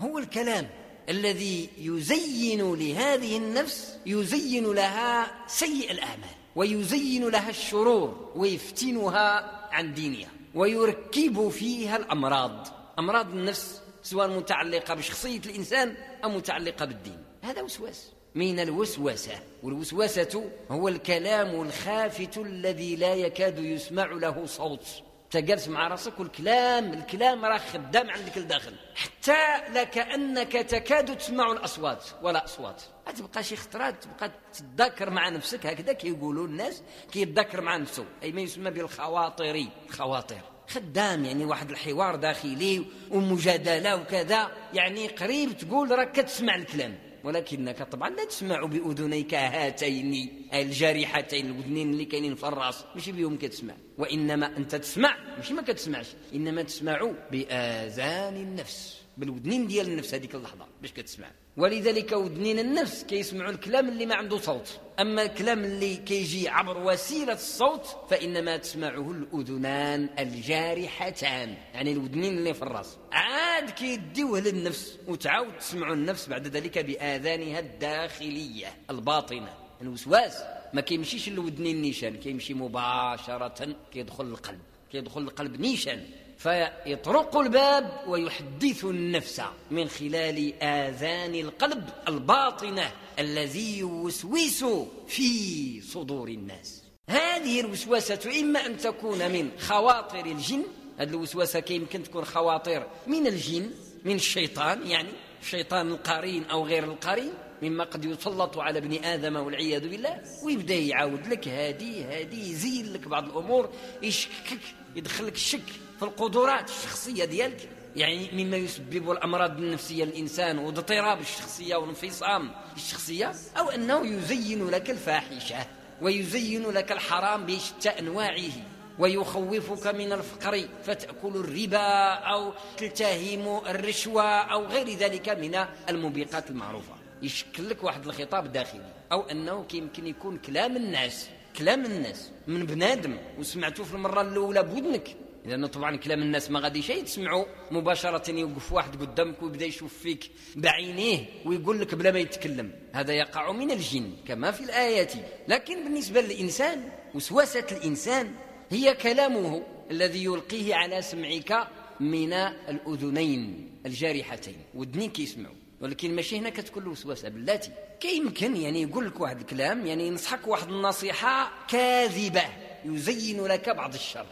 هو 0.00 0.18
الكلام 0.18 0.68
الذي 1.08 1.68
يزين 1.78 2.74
لهذه 2.74 3.36
النفس 3.36 3.98
يزين 4.06 4.72
لها 4.72 5.46
سيء 5.46 5.90
الأعمال 5.90 6.36
ويزين 6.56 7.28
لها 7.28 7.50
الشرور 7.50 8.32
ويفتنها 8.36 9.50
عن 9.72 9.94
دينها 9.94 10.30
ويركب 10.54 11.48
فيها 11.48 11.96
الأمراض. 11.96 12.68
أمراض 12.98 13.30
النفس 13.30 13.80
سواء 14.02 14.28
متعلقة 14.28 14.94
بشخصية 14.94 15.40
الإنسان 15.46 15.94
أو 16.24 16.30
متعلقة 16.30 16.84
بالدين. 16.84 17.24
هذا 17.42 17.62
وسواس. 17.62 18.10
من 18.34 18.60
الوسوسه 18.60 19.40
والوسوسه 19.62 20.50
هو 20.70 20.88
الكلام 20.88 21.60
الخافت 21.62 22.38
الذي 22.38 22.96
لا 22.96 23.14
يكاد 23.14 23.58
يسمع 23.58 24.06
له 24.06 24.46
صوت. 24.46 24.86
تجلس 25.30 25.68
مع 25.68 25.88
راسك 25.88 26.20
والكلام 26.20 26.92
الكلام 26.92 27.44
راه 27.44 27.58
خدام 27.58 28.10
عندك 28.10 28.38
لداخل. 28.38 28.74
حتى 28.94 29.70
لكأنك 29.72 30.52
تكاد 30.52 31.18
تسمع 31.18 31.52
الأصوات 31.52 32.04
ولا 32.22 32.44
أصوات. 32.44 32.82
تبقى 33.16 33.42
شي 33.44 33.56
خطرات 33.56 34.04
تبقى 34.04 34.30
تتذكر 34.52 35.10
مع 35.10 35.28
نفسك 35.28 35.66
هكذا 35.66 35.92
كيقولوا 35.92 36.46
الناس 36.46 36.82
كيتذكر 37.12 37.60
مع 37.60 37.76
نفسه. 37.76 38.04
أي 38.22 38.32
ما 38.32 38.40
يسمى 38.40 38.70
بالخواطري. 38.70 39.68
الخواطر 39.88 40.40
خدام 40.68 41.24
يعني 41.24 41.44
واحد 41.44 41.70
الحوار 41.70 42.16
داخلي 42.16 42.86
ومجادلة 43.10 43.96
وكذا. 43.96 44.50
يعني 44.72 45.06
قريب 45.08 45.56
تقول 45.56 45.90
راك 45.90 46.12
كتسمع 46.12 46.54
الكلام. 46.54 47.05
ولكنك 47.26 47.82
طبعا 47.82 48.10
لا 48.10 48.24
تسمع 48.24 48.64
بأذنيك 48.64 49.34
هاتين 49.34 50.42
الجارحتين 50.54 51.46
الودنين 51.46 51.90
اللي 51.90 52.04
كاينين 52.04 52.34
في 52.34 52.48
الرأس 52.48 52.84
ماشي 52.94 53.12
بهم 53.12 53.36
كتسمع. 53.36 53.74
وإنما 53.98 54.56
أنت 54.56 54.74
تسمع 54.74 55.16
ماشي 55.36 55.54
ما 55.54 55.62
كتسمعش. 55.62 56.06
إنما 56.34 56.62
تسمع 56.62 57.10
بآذان 57.32 58.36
النفس 58.36 59.00
بالودنين 59.16 59.66
ديال 59.66 59.86
النفس 59.88 60.14
هذيك 60.14 60.34
اللحظة 60.34 60.66
باش 60.82 60.92
كتسمع. 60.92 61.30
ولذلك 61.56 62.12
ودنين 62.12 62.58
النفس 62.58 63.04
كيسمعوا 63.04 63.50
الكلام 63.50 63.88
اللي 63.88 64.06
ما 64.06 64.14
عنده 64.14 64.38
صوت. 64.38 64.80
أما 65.00 65.22
الكلام 65.22 65.64
اللي 65.64 65.96
كيجي 65.96 66.48
عبر 66.48 66.78
وسيلة 66.78 67.32
الصوت 67.32 67.86
فإنما 68.10 68.56
تسمعه 68.56 69.10
الأذنان 69.10 70.08
الجارحتان. 70.18 71.54
يعني 71.74 71.92
الودنين 71.92 72.38
اللي 72.38 72.54
في 72.54 72.62
الرأس. 72.62 72.98
عاد 73.12 73.70
كيديوه 73.70 74.40
للنفس 74.40 74.98
وتعاود 75.08 75.58
تسمع 75.58 75.92
النفس 75.92 76.28
بعد 76.28 76.46
ذلك 76.46 76.78
بآذانها 76.78 77.58
الداخلية 77.58 78.66
الباطنة. 78.90 79.54
الوسواس 79.82 80.42
ما 80.74 80.80
كيمشيش 80.80 81.28
الودنين 81.28 81.82
نيشان 81.82 82.16
كيمشي 82.16 82.54
مباشرة 82.54 83.76
كيدخل 83.92 84.24
القلب. 84.24 84.60
كيدخل 84.92 85.20
القلب 85.20 85.60
نيشان. 85.60 86.04
فيطرق 86.38 87.36
الباب 87.36 88.00
ويحدث 88.06 88.84
النفس 88.84 89.42
من 89.70 89.88
خلال 89.88 90.62
آذان 90.62 91.34
القلب 91.34 91.88
الباطنة 92.08 92.92
الذي 93.18 93.78
يوسوس 93.78 94.64
في 95.08 95.80
صدور 95.80 96.28
الناس. 96.28 96.82
هذه 97.10 97.60
الوسوسة 97.60 98.40
إما 98.40 98.66
أن 98.66 98.76
تكون 98.76 99.32
من 99.32 99.50
خواطر 99.58 100.26
الجن 100.26 100.64
هذه 100.98 101.08
الوسوسة 101.08 101.64
يمكن 101.70 102.02
تكون 102.02 102.24
خواطر 102.24 102.86
من 103.06 103.26
الجن 103.26 103.70
من 104.04 104.14
الشيطان 104.14 104.86
يعني 104.86 105.08
الشيطان 105.42 105.88
القرين 105.88 106.44
أو 106.44 106.66
غير 106.66 106.84
القرين 106.84 107.32
مما 107.62 107.84
قد 107.84 108.04
يسلط 108.04 108.58
على 108.58 108.78
ابن 108.78 109.04
آدم 109.04 109.36
والعياذ 109.36 109.88
بالله 109.88 110.22
ويبدأ 110.44 110.74
يعاود 110.74 111.26
لك 111.26 111.48
هذه 111.48 112.20
هذه 112.20 112.50
يزين 112.50 112.92
لك 112.92 113.08
بعض 113.08 113.24
الأمور 113.24 113.70
يشكك 114.02 114.60
يدخلك 114.96 115.34
الشك. 115.34 115.85
في 115.96 116.02
القدرات 116.02 116.68
الشخصية 116.70 117.24
ديالك. 117.24 117.68
يعني 117.96 118.44
مما 118.44 118.56
يسبب 118.56 119.10
الأمراض 119.10 119.58
النفسية 119.58 120.04
للإنسان 120.04 120.58
واضطراب 120.58 121.20
الشخصية 121.20 121.76
وانفصام 121.76 122.50
الشخصية 122.76 123.32
أو 123.58 123.70
أنه 123.70 124.06
يزين 124.06 124.70
لك 124.70 124.90
الفاحشة 124.90 125.66
ويزين 126.02 126.70
لك 126.70 126.92
الحرام 126.92 127.46
بشتى 127.46 127.88
أنواعه 127.88 128.52
ويخوفك 128.98 129.86
من 129.86 130.12
الفقر 130.12 130.68
فتأكل 130.84 131.28
الربا 131.36 132.12
أو 132.12 132.52
تلتهم 132.76 133.60
الرشوة 133.66 134.22
أو 134.22 134.64
غير 134.66 134.88
ذلك 134.88 135.28
من 135.28 135.64
الموبقات 135.88 136.50
المعروفة. 136.50 136.94
يشكل 137.22 137.68
لك 137.68 137.84
واحد 137.84 138.06
الخطاب 138.06 138.52
داخلي. 138.52 138.92
أو 139.12 139.22
أنه 139.22 139.66
يمكن 139.74 140.06
يكون 140.06 140.38
كلام 140.38 140.76
الناس 140.76 141.28
كلام 141.58 141.84
الناس 141.84 142.30
من 142.46 142.66
بنادم. 142.66 143.16
وسمعته 143.38 143.84
في 143.84 143.94
المرة 143.94 144.20
الأولى 144.20 144.62
بودنك. 144.62 145.16
لأنه 145.46 145.66
طبعا 145.66 145.96
كلام 145.96 146.22
الناس 146.22 146.50
ما 146.50 146.60
غاديش 146.60 146.90
يتسمعوا 146.90 147.44
مباشرة 147.70 148.30
يوقف 148.30 148.72
واحد 148.72 148.96
قدامك 149.00 149.42
ويبدأ 149.42 149.64
يشوف 149.64 149.98
فيك 149.98 150.30
بعينيه 150.56 151.24
ويقول 151.44 151.80
لك 151.80 151.94
بلا 151.94 152.10
ما 152.10 152.18
يتكلم. 152.18 152.72
هذا 152.92 153.12
يقع 153.12 153.52
من 153.52 153.70
الجن 153.70 154.12
كما 154.28 154.50
في 154.50 154.60
الآيات. 154.64 155.12
لكن 155.48 155.84
بالنسبة 155.84 156.20
للإنسان 156.20 156.88
وسواسة 157.14 157.66
الإنسان 157.72 158.34
هي 158.70 158.94
كلامه 158.94 159.62
الذي 159.90 160.24
يلقيه 160.24 160.74
على 160.74 161.02
سمعك 161.02 161.68
من 162.00 162.32
الأذنين 162.32 163.70
الجارحتين. 163.86 164.56
ودنين 164.74 165.10
كيسمعوا 165.10 165.54
ولكن 165.80 166.16
ماشي 166.16 166.38
هنا 166.38 166.50
كتكون 166.50 166.82
الوسوسه 166.82 167.28
بلاتي 167.28 167.70
كيمكن 168.00 168.56
يعني 168.56 168.82
يقول 168.82 169.06
لك 169.06 169.20
واحد 169.20 169.40
الكلام 169.40 169.86
يعني 169.86 170.06
ينصحك 170.06 170.46
واحد 170.48 170.68
النصيحة 170.68 171.52
كاذبة 171.68 172.44
يزين 172.84 173.44
لك 173.46 173.70
بعض 173.70 173.94
الشر. 173.94 174.26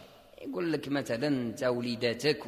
يقول 0.49 0.73
لك 0.73 0.87
مثلا 0.87 1.27
أنت 1.27 1.63
وليداتك 1.63 2.43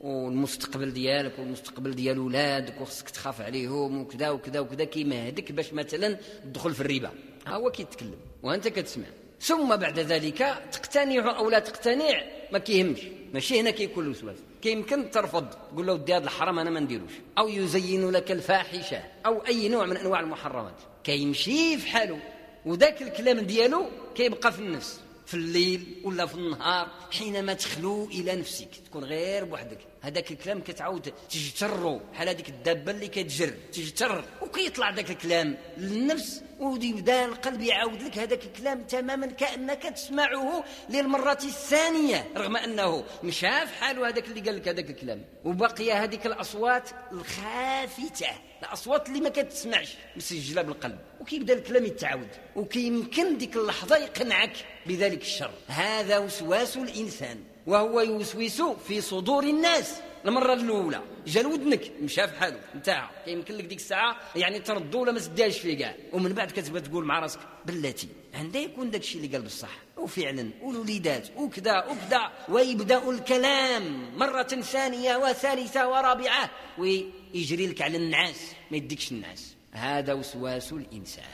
والمستقبل 0.00 0.92
ديالك 0.92 1.38
والمستقبل 1.38 1.94
ديال 1.94 2.18
ولادك 2.18 2.80
وخصك 2.80 3.10
تخاف 3.10 3.40
عليهم 3.40 4.00
وكذا 4.00 4.30
وكذا 4.30 4.60
وكذا 4.60 4.84
كيمهدك 4.84 5.52
باش 5.52 5.72
مثلا 5.72 6.18
تدخل 6.44 6.74
في 6.74 6.80
الربا. 6.80 7.10
ها 7.46 7.54
هو 7.54 7.70
كيتكلم 7.70 8.16
وأنت 8.42 8.68
كتسمع. 8.68 9.06
ثم 9.40 9.76
بعد 9.76 9.98
ذلك 9.98 10.38
تقتنع 10.72 11.38
أو 11.38 11.50
لا 11.50 11.58
تقتنع 11.58 12.22
ما 12.52 12.58
كيهمش. 12.58 13.00
ماشي 13.34 13.60
هنا 13.60 13.70
كيكون 13.70 14.04
الوسواس. 14.04 14.36
كيمكن 14.62 15.10
ترفض. 15.10 15.46
تقول 15.50 15.86
له 15.86 15.92
ودي 15.92 16.14
هذا 16.14 16.24
الحرام 16.24 16.58
أنا 16.58 16.70
ما 16.70 16.80
نديروش. 16.80 17.12
أو 17.38 17.48
يزين 17.48 18.10
لك 18.10 18.32
الفاحشة. 18.32 19.02
أو 19.26 19.46
أي 19.46 19.68
نوع 19.68 19.86
من 19.86 19.96
أنواع 19.96 20.20
المحرمات. 20.20 20.76
كيمشي 21.04 21.78
في 21.78 21.88
حاله. 21.88 22.18
وذاك 22.66 23.02
الكلام 23.02 23.40
ديالو 23.40 23.86
كيبقى 24.14 24.52
في 24.52 24.58
النفس. 24.58 25.00
في 25.26 25.34
الليل 25.34 26.00
ولا 26.04 26.26
في 26.26 26.34
النهار 26.34 26.88
حينما 27.10 27.54
تخلو 27.54 28.04
إلى 28.04 28.36
نفسك 28.36 28.68
تكون 28.86 29.04
غير 29.04 29.44
بوحدك. 29.44 29.91
هذاك 30.02 30.30
الكلام 30.30 30.60
كتعاود 30.60 31.12
تجترو 31.30 32.00
بحال 32.12 32.28
هذيك 32.28 32.48
الدابة 32.48 32.90
اللي 32.90 33.08
كتجر 33.08 33.48
تجتر 33.72 34.24
وكيطلع 34.42 34.90
ذاك 34.90 35.10
الكلام 35.10 35.56
للنفس 35.78 36.42
ويبدا 36.60 37.24
القلب 37.24 37.60
يعاود 37.60 38.02
لك 38.02 38.18
هذاك 38.18 38.44
الكلام 38.44 38.82
تماما 38.82 39.26
كأنك 39.26 39.82
تسمعه 39.82 40.64
للمرة 40.90 41.38
الثانية 41.44 42.28
رغم 42.36 42.56
أنه 42.56 43.04
مشى 43.22 43.66
في 43.66 43.74
حاله 43.80 44.08
هذاك 44.08 44.28
اللي 44.28 44.40
قال 44.40 44.56
لك 44.56 44.68
هذاك 44.68 44.90
الكلام. 44.90 45.24
وبقي 45.44 45.92
هذيك 45.92 46.26
الأصوات 46.26 46.90
الخافته 47.12 48.26
الأصوات 48.62 49.08
اللي 49.08 49.20
ما 49.20 49.28
كتسمعش 49.28 49.96
مسجلة 50.16 50.62
بالقلب. 50.62 50.98
وكيبدا 51.20 51.54
الكلام 51.54 51.84
يتعاود. 51.84 52.28
وكيمكن 52.56 53.38
ديك 53.38 53.56
اللحظة 53.56 53.96
يقنعك 53.96 54.52
بذلك 54.86 55.22
الشر. 55.22 55.50
هذا 55.68 56.18
وسواس 56.18 56.76
الإنسان. 56.76 57.51
وهو 57.66 58.00
يوسوس 58.00 58.62
في 58.62 59.00
صدور 59.00 59.44
الناس. 59.44 59.94
المرة 60.26 60.52
الأولى 60.52 61.02
جا 61.26 61.42
لودنك 61.42 61.92
مشى 62.02 62.28
في 62.28 62.36
حاله 62.36 62.60
نتاع 62.76 63.10
يمكن 63.26 63.54
لك 63.54 63.64
ديك 63.64 63.78
الساعة 63.78 64.16
يعني 64.36 64.58
تردو 64.58 65.00
ولا 65.02 65.12
ما 65.12 65.20
تديهاش 65.20 65.58
فيه 65.58 65.78
كاع. 65.78 65.94
ومن 66.12 66.32
بعد 66.32 66.50
كتبغي 66.50 66.80
تقول 66.80 67.04
مع 67.04 67.18
راسك 67.18 67.40
بلاتي 67.66 68.08
عندها 68.34 68.62
يكون 68.62 68.90
داك 68.90 69.00
الشيء 69.00 69.16
اللي 69.16 69.36
قال 69.36 69.42
بصح. 69.42 69.68
وفعلا 69.96 70.50
والوليدات 70.62 71.28
وكذا 71.36 71.78
وكذا. 71.78 72.30
ويبدأ 72.48 73.10
الكلام 73.10 74.10
مرة 74.18 74.42
ثانية 74.42 75.16
وثالثة 75.16 75.88
ورابعة. 75.88 76.50
ويجري 76.78 77.66
لك 77.66 77.82
على 77.82 77.96
النعاس 77.96 78.52
ما 78.70 78.76
يديكش 78.76 79.12
النعاس. 79.12 79.54
هذا 79.72 80.12
وسواس 80.12 80.72
الإنسان. 80.72 81.24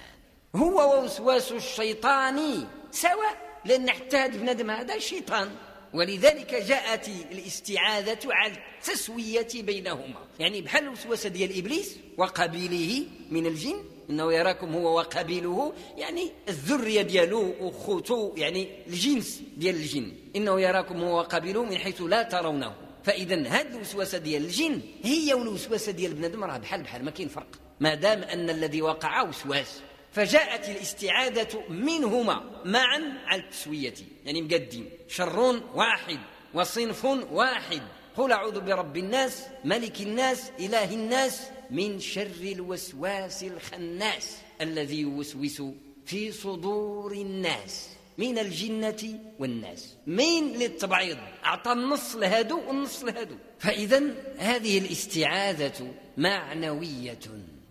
هو 0.57 1.05
وسواس 1.05 1.53
الشيطان 1.53 2.67
سواء 2.91 3.61
لأن 3.65 3.91
حتى 3.91 4.17
هذا 4.17 4.37
بنادم 4.37 4.71
هذا 4.71 4.99
شيطان. 4.99 5.51
ولذلك 5.95 6.55
جاءت 6.55 7.09
الاستعاذة 7.09 8.19
على 8.25 8.53
التسوية 8.77 9.49
بينهما. 9.55 10.27
يعني 10.39 10.63
بحال 10.63 10.85
الوسوسة 10.85 11.29
ديال 11.29 11.59
إبليس 11.59 11.97
وقبيله 12.17 13.07
من 13.31 13.47
الجن 13.47 13.85
إنه 14.11 14.33
يراكم 14.33 14.75
هو 14.75 14.99
وقبيله 14.99 15.73
يعني 15.97 16.31
الذرية 16.49 17.03
ديالو 17.03 17.55
وخوتو 17.61 18.35
يعني 18.37 18.69
الجنس 18.87 19.43
ديال 19.57 19.75
الجن. 19.75 20.13
إنه 20.37 20.61
يراكم 20.61 21.03
هو 21.03 21.19
وقبيله 21.19 21.65
من 21.65 21.79
حيث 21.79 22.03
لا 22.03 22.23
ترونه. 22.23 22.75
فإذا 23.05 23.49
هذه 23.49 23.69
الوسوسة 23.69 24.19
ديال 24.19 24.45
الجن 24.45 24.81
هي 25.05 25.35
والوسوسة 25.35 25.93
ديال 25.93 26.15
بنادم 26.15 26.45
راه 26.45 26.59
بحال 26.59 26.83
بحال 26.83 27.05
ما 27.05 27.11
كاين 27.11 27.29
فرق. 27.29 27.49
ما 27.81 27.95
دام 27.95 28.23
أن 28.23 28.51
الذي 28.51 28.83
وقع 28.83 29.23
وسواس. 29.23 29.81
فجاءت 30.19 30.69
الاستعاذة 30.69 31.63
منهما 31.69 32.63
معا 32.65 33.19
على 33.27 33.43
التسوية. 33.43 33.95
يعني 34.25 34.43
مقدين 34.43 34.91
شر 35.09 35.63
واحد 35.75 36.19
وصنف 36.55 37.05
واحد. 37.05 37.83
قل 38.17 38.33
أعوذ 38.33 38.61
برب 38.61 38.97
الناس 38.97 39.43
ملك 39.65 40.01
الناس 40.01 40.51
إله 40.61 40.95
الناس 40.95 41.43
من 41.71 42.01
شر 42.01 42.43
الوسواس 42.43 43.45
الخناس 43.45 44.37
الذي 44.61 45.01
يوسوس 45.01 45.63
في 46.07 46.33
صدور 46.33 47.13
الناس 47.13 47.89
من 48.19 48.39
الجنة 48.39 49.21
والناس. 49.39 49.95
مين 50.07 50.53
للتبعيض. 50.59 51.19
أعطى 51.45 51.73
النص 51.73 52.17
لهادو 52.17 52.61
والنص 52.69 53.05
لهادو. 53.05 53.37
فإذا 53.59 54.03
هذه 54.39 54.79
الاستعاذة 54.79 55.95
معنوية. 56.17 57.19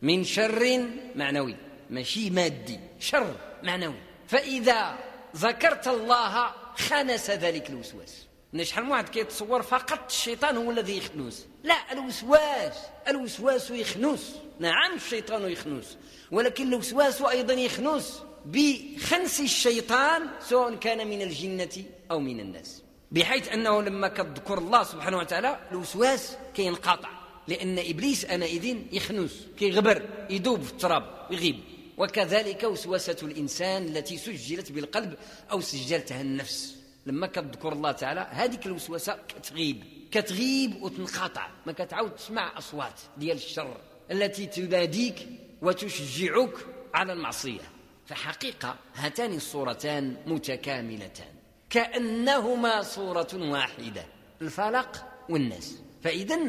من 0.02 0.24
شر 0.24 0.88
معنوي. 1.16 1.56
ماشي 1.90 2.30
مادي 2.30 2.80
شر 3.00 3.36
معنوي. 3.64 4.00
فإذا 4.28 4.98
ذكرت 5.36 5.88
الله 5.88 6.52
خنس 6.76 7.30
ذلك 7.30 7.70
الوسواس. 7.70 8.28
شحال 8.64 8.86
من 8.86 8.92
واحد 8.92 9.10
كيتصور 9.10 9.62
فقط 9.62 10.00
الشيطان 10.10 10.58
هو 10.58 10.72
الذي 10.72 10.98
يخنوس 10.98 11.46
لا 11.64 11.92
الوسواس 11.92 12.74
الوسواس 13.08 13.72
يخنوس 13.72 14.32
نعم 14.60 14.96
الشيطان 14.96 15.52
يخنوس 15.52 15.98
ولكن 16.32 16.68
الوسواس 16.68 17.22
أيضا 17.22 17.54
يخنوس 17.54 18.20
بخنس 18.46 19.40
الشيطان 19.40 20.28
سواء 20.42 20.76
كان 20.76 21.08
من 21.08 21.22
الجنة 21.22 21.84
أو 22.12 22.20
من 22.20 22.40
الناس. 22.40 22.84
بحيث 23.12 23.50
أنه 23.50 23.82
لما 23.82 24.08
كتذكر 24.08 24.58
الله 24.58 24.84
سبحانه 24.84 25.18
وتعالى 25.18 25.60
الوسواس 25.72 26.38
كينقطع. 26.56 27.10
لأن 27.48 27.80
إبليس 27.80 28.26
انئذ 28.26 28.78
يخنوس 28.92 29.34
كيغبر 29.60 30.10
يذوب 30.30 30.62
في 30.62 30.72
التراب 30.72 31.28
يغيب. 31.32 31.60
وكذلك 31.98 32.64
وسوسة 32.64 33.18
الإنسان 33.24 33.86
التي 33.86 34.18
سجلت 34.18 34.72
بالقلب 34.72 35.18
أو 35.52 35.62
سجلتها 35.62 36.22
النفس. 36.22 36.76
لما 37.06 37.28
كتذكر 37.28 37.74
الله 37.74 37.92
تعالى 37.92 38.28
هذيك 38.32 38.66
الوسوسة 38.66 39.18
كتغيب 39.28 39.84
كتغيب 40.12 40.84
وتنقطع. 40.84 41.50
ما 41.66 41.72
كتعاود 41.72 42.16
تسمع 42.16 42.58
أصوات 42.58 43.00
ديال 43.18 43.38
الشر 43.38 43.78
التي 44.12 44.46
تناديك 44.46 45.28
وتشجعك 45.62 46.54
على 46.94 47.14
المعصية. 47.14 47.72
فحقيقة 48.06 48.76
هاتان 48.96 49.34
الصورتان 49.36 50.18
متكاملتان. 50.26 51.34
كأنهما 51.70 52.82
صورة 52.82 53.28
واحدة 53.34 54.06
الفلق 54.42 55.06
والناس. 55.30 55.76
فاذا 56.04 56.40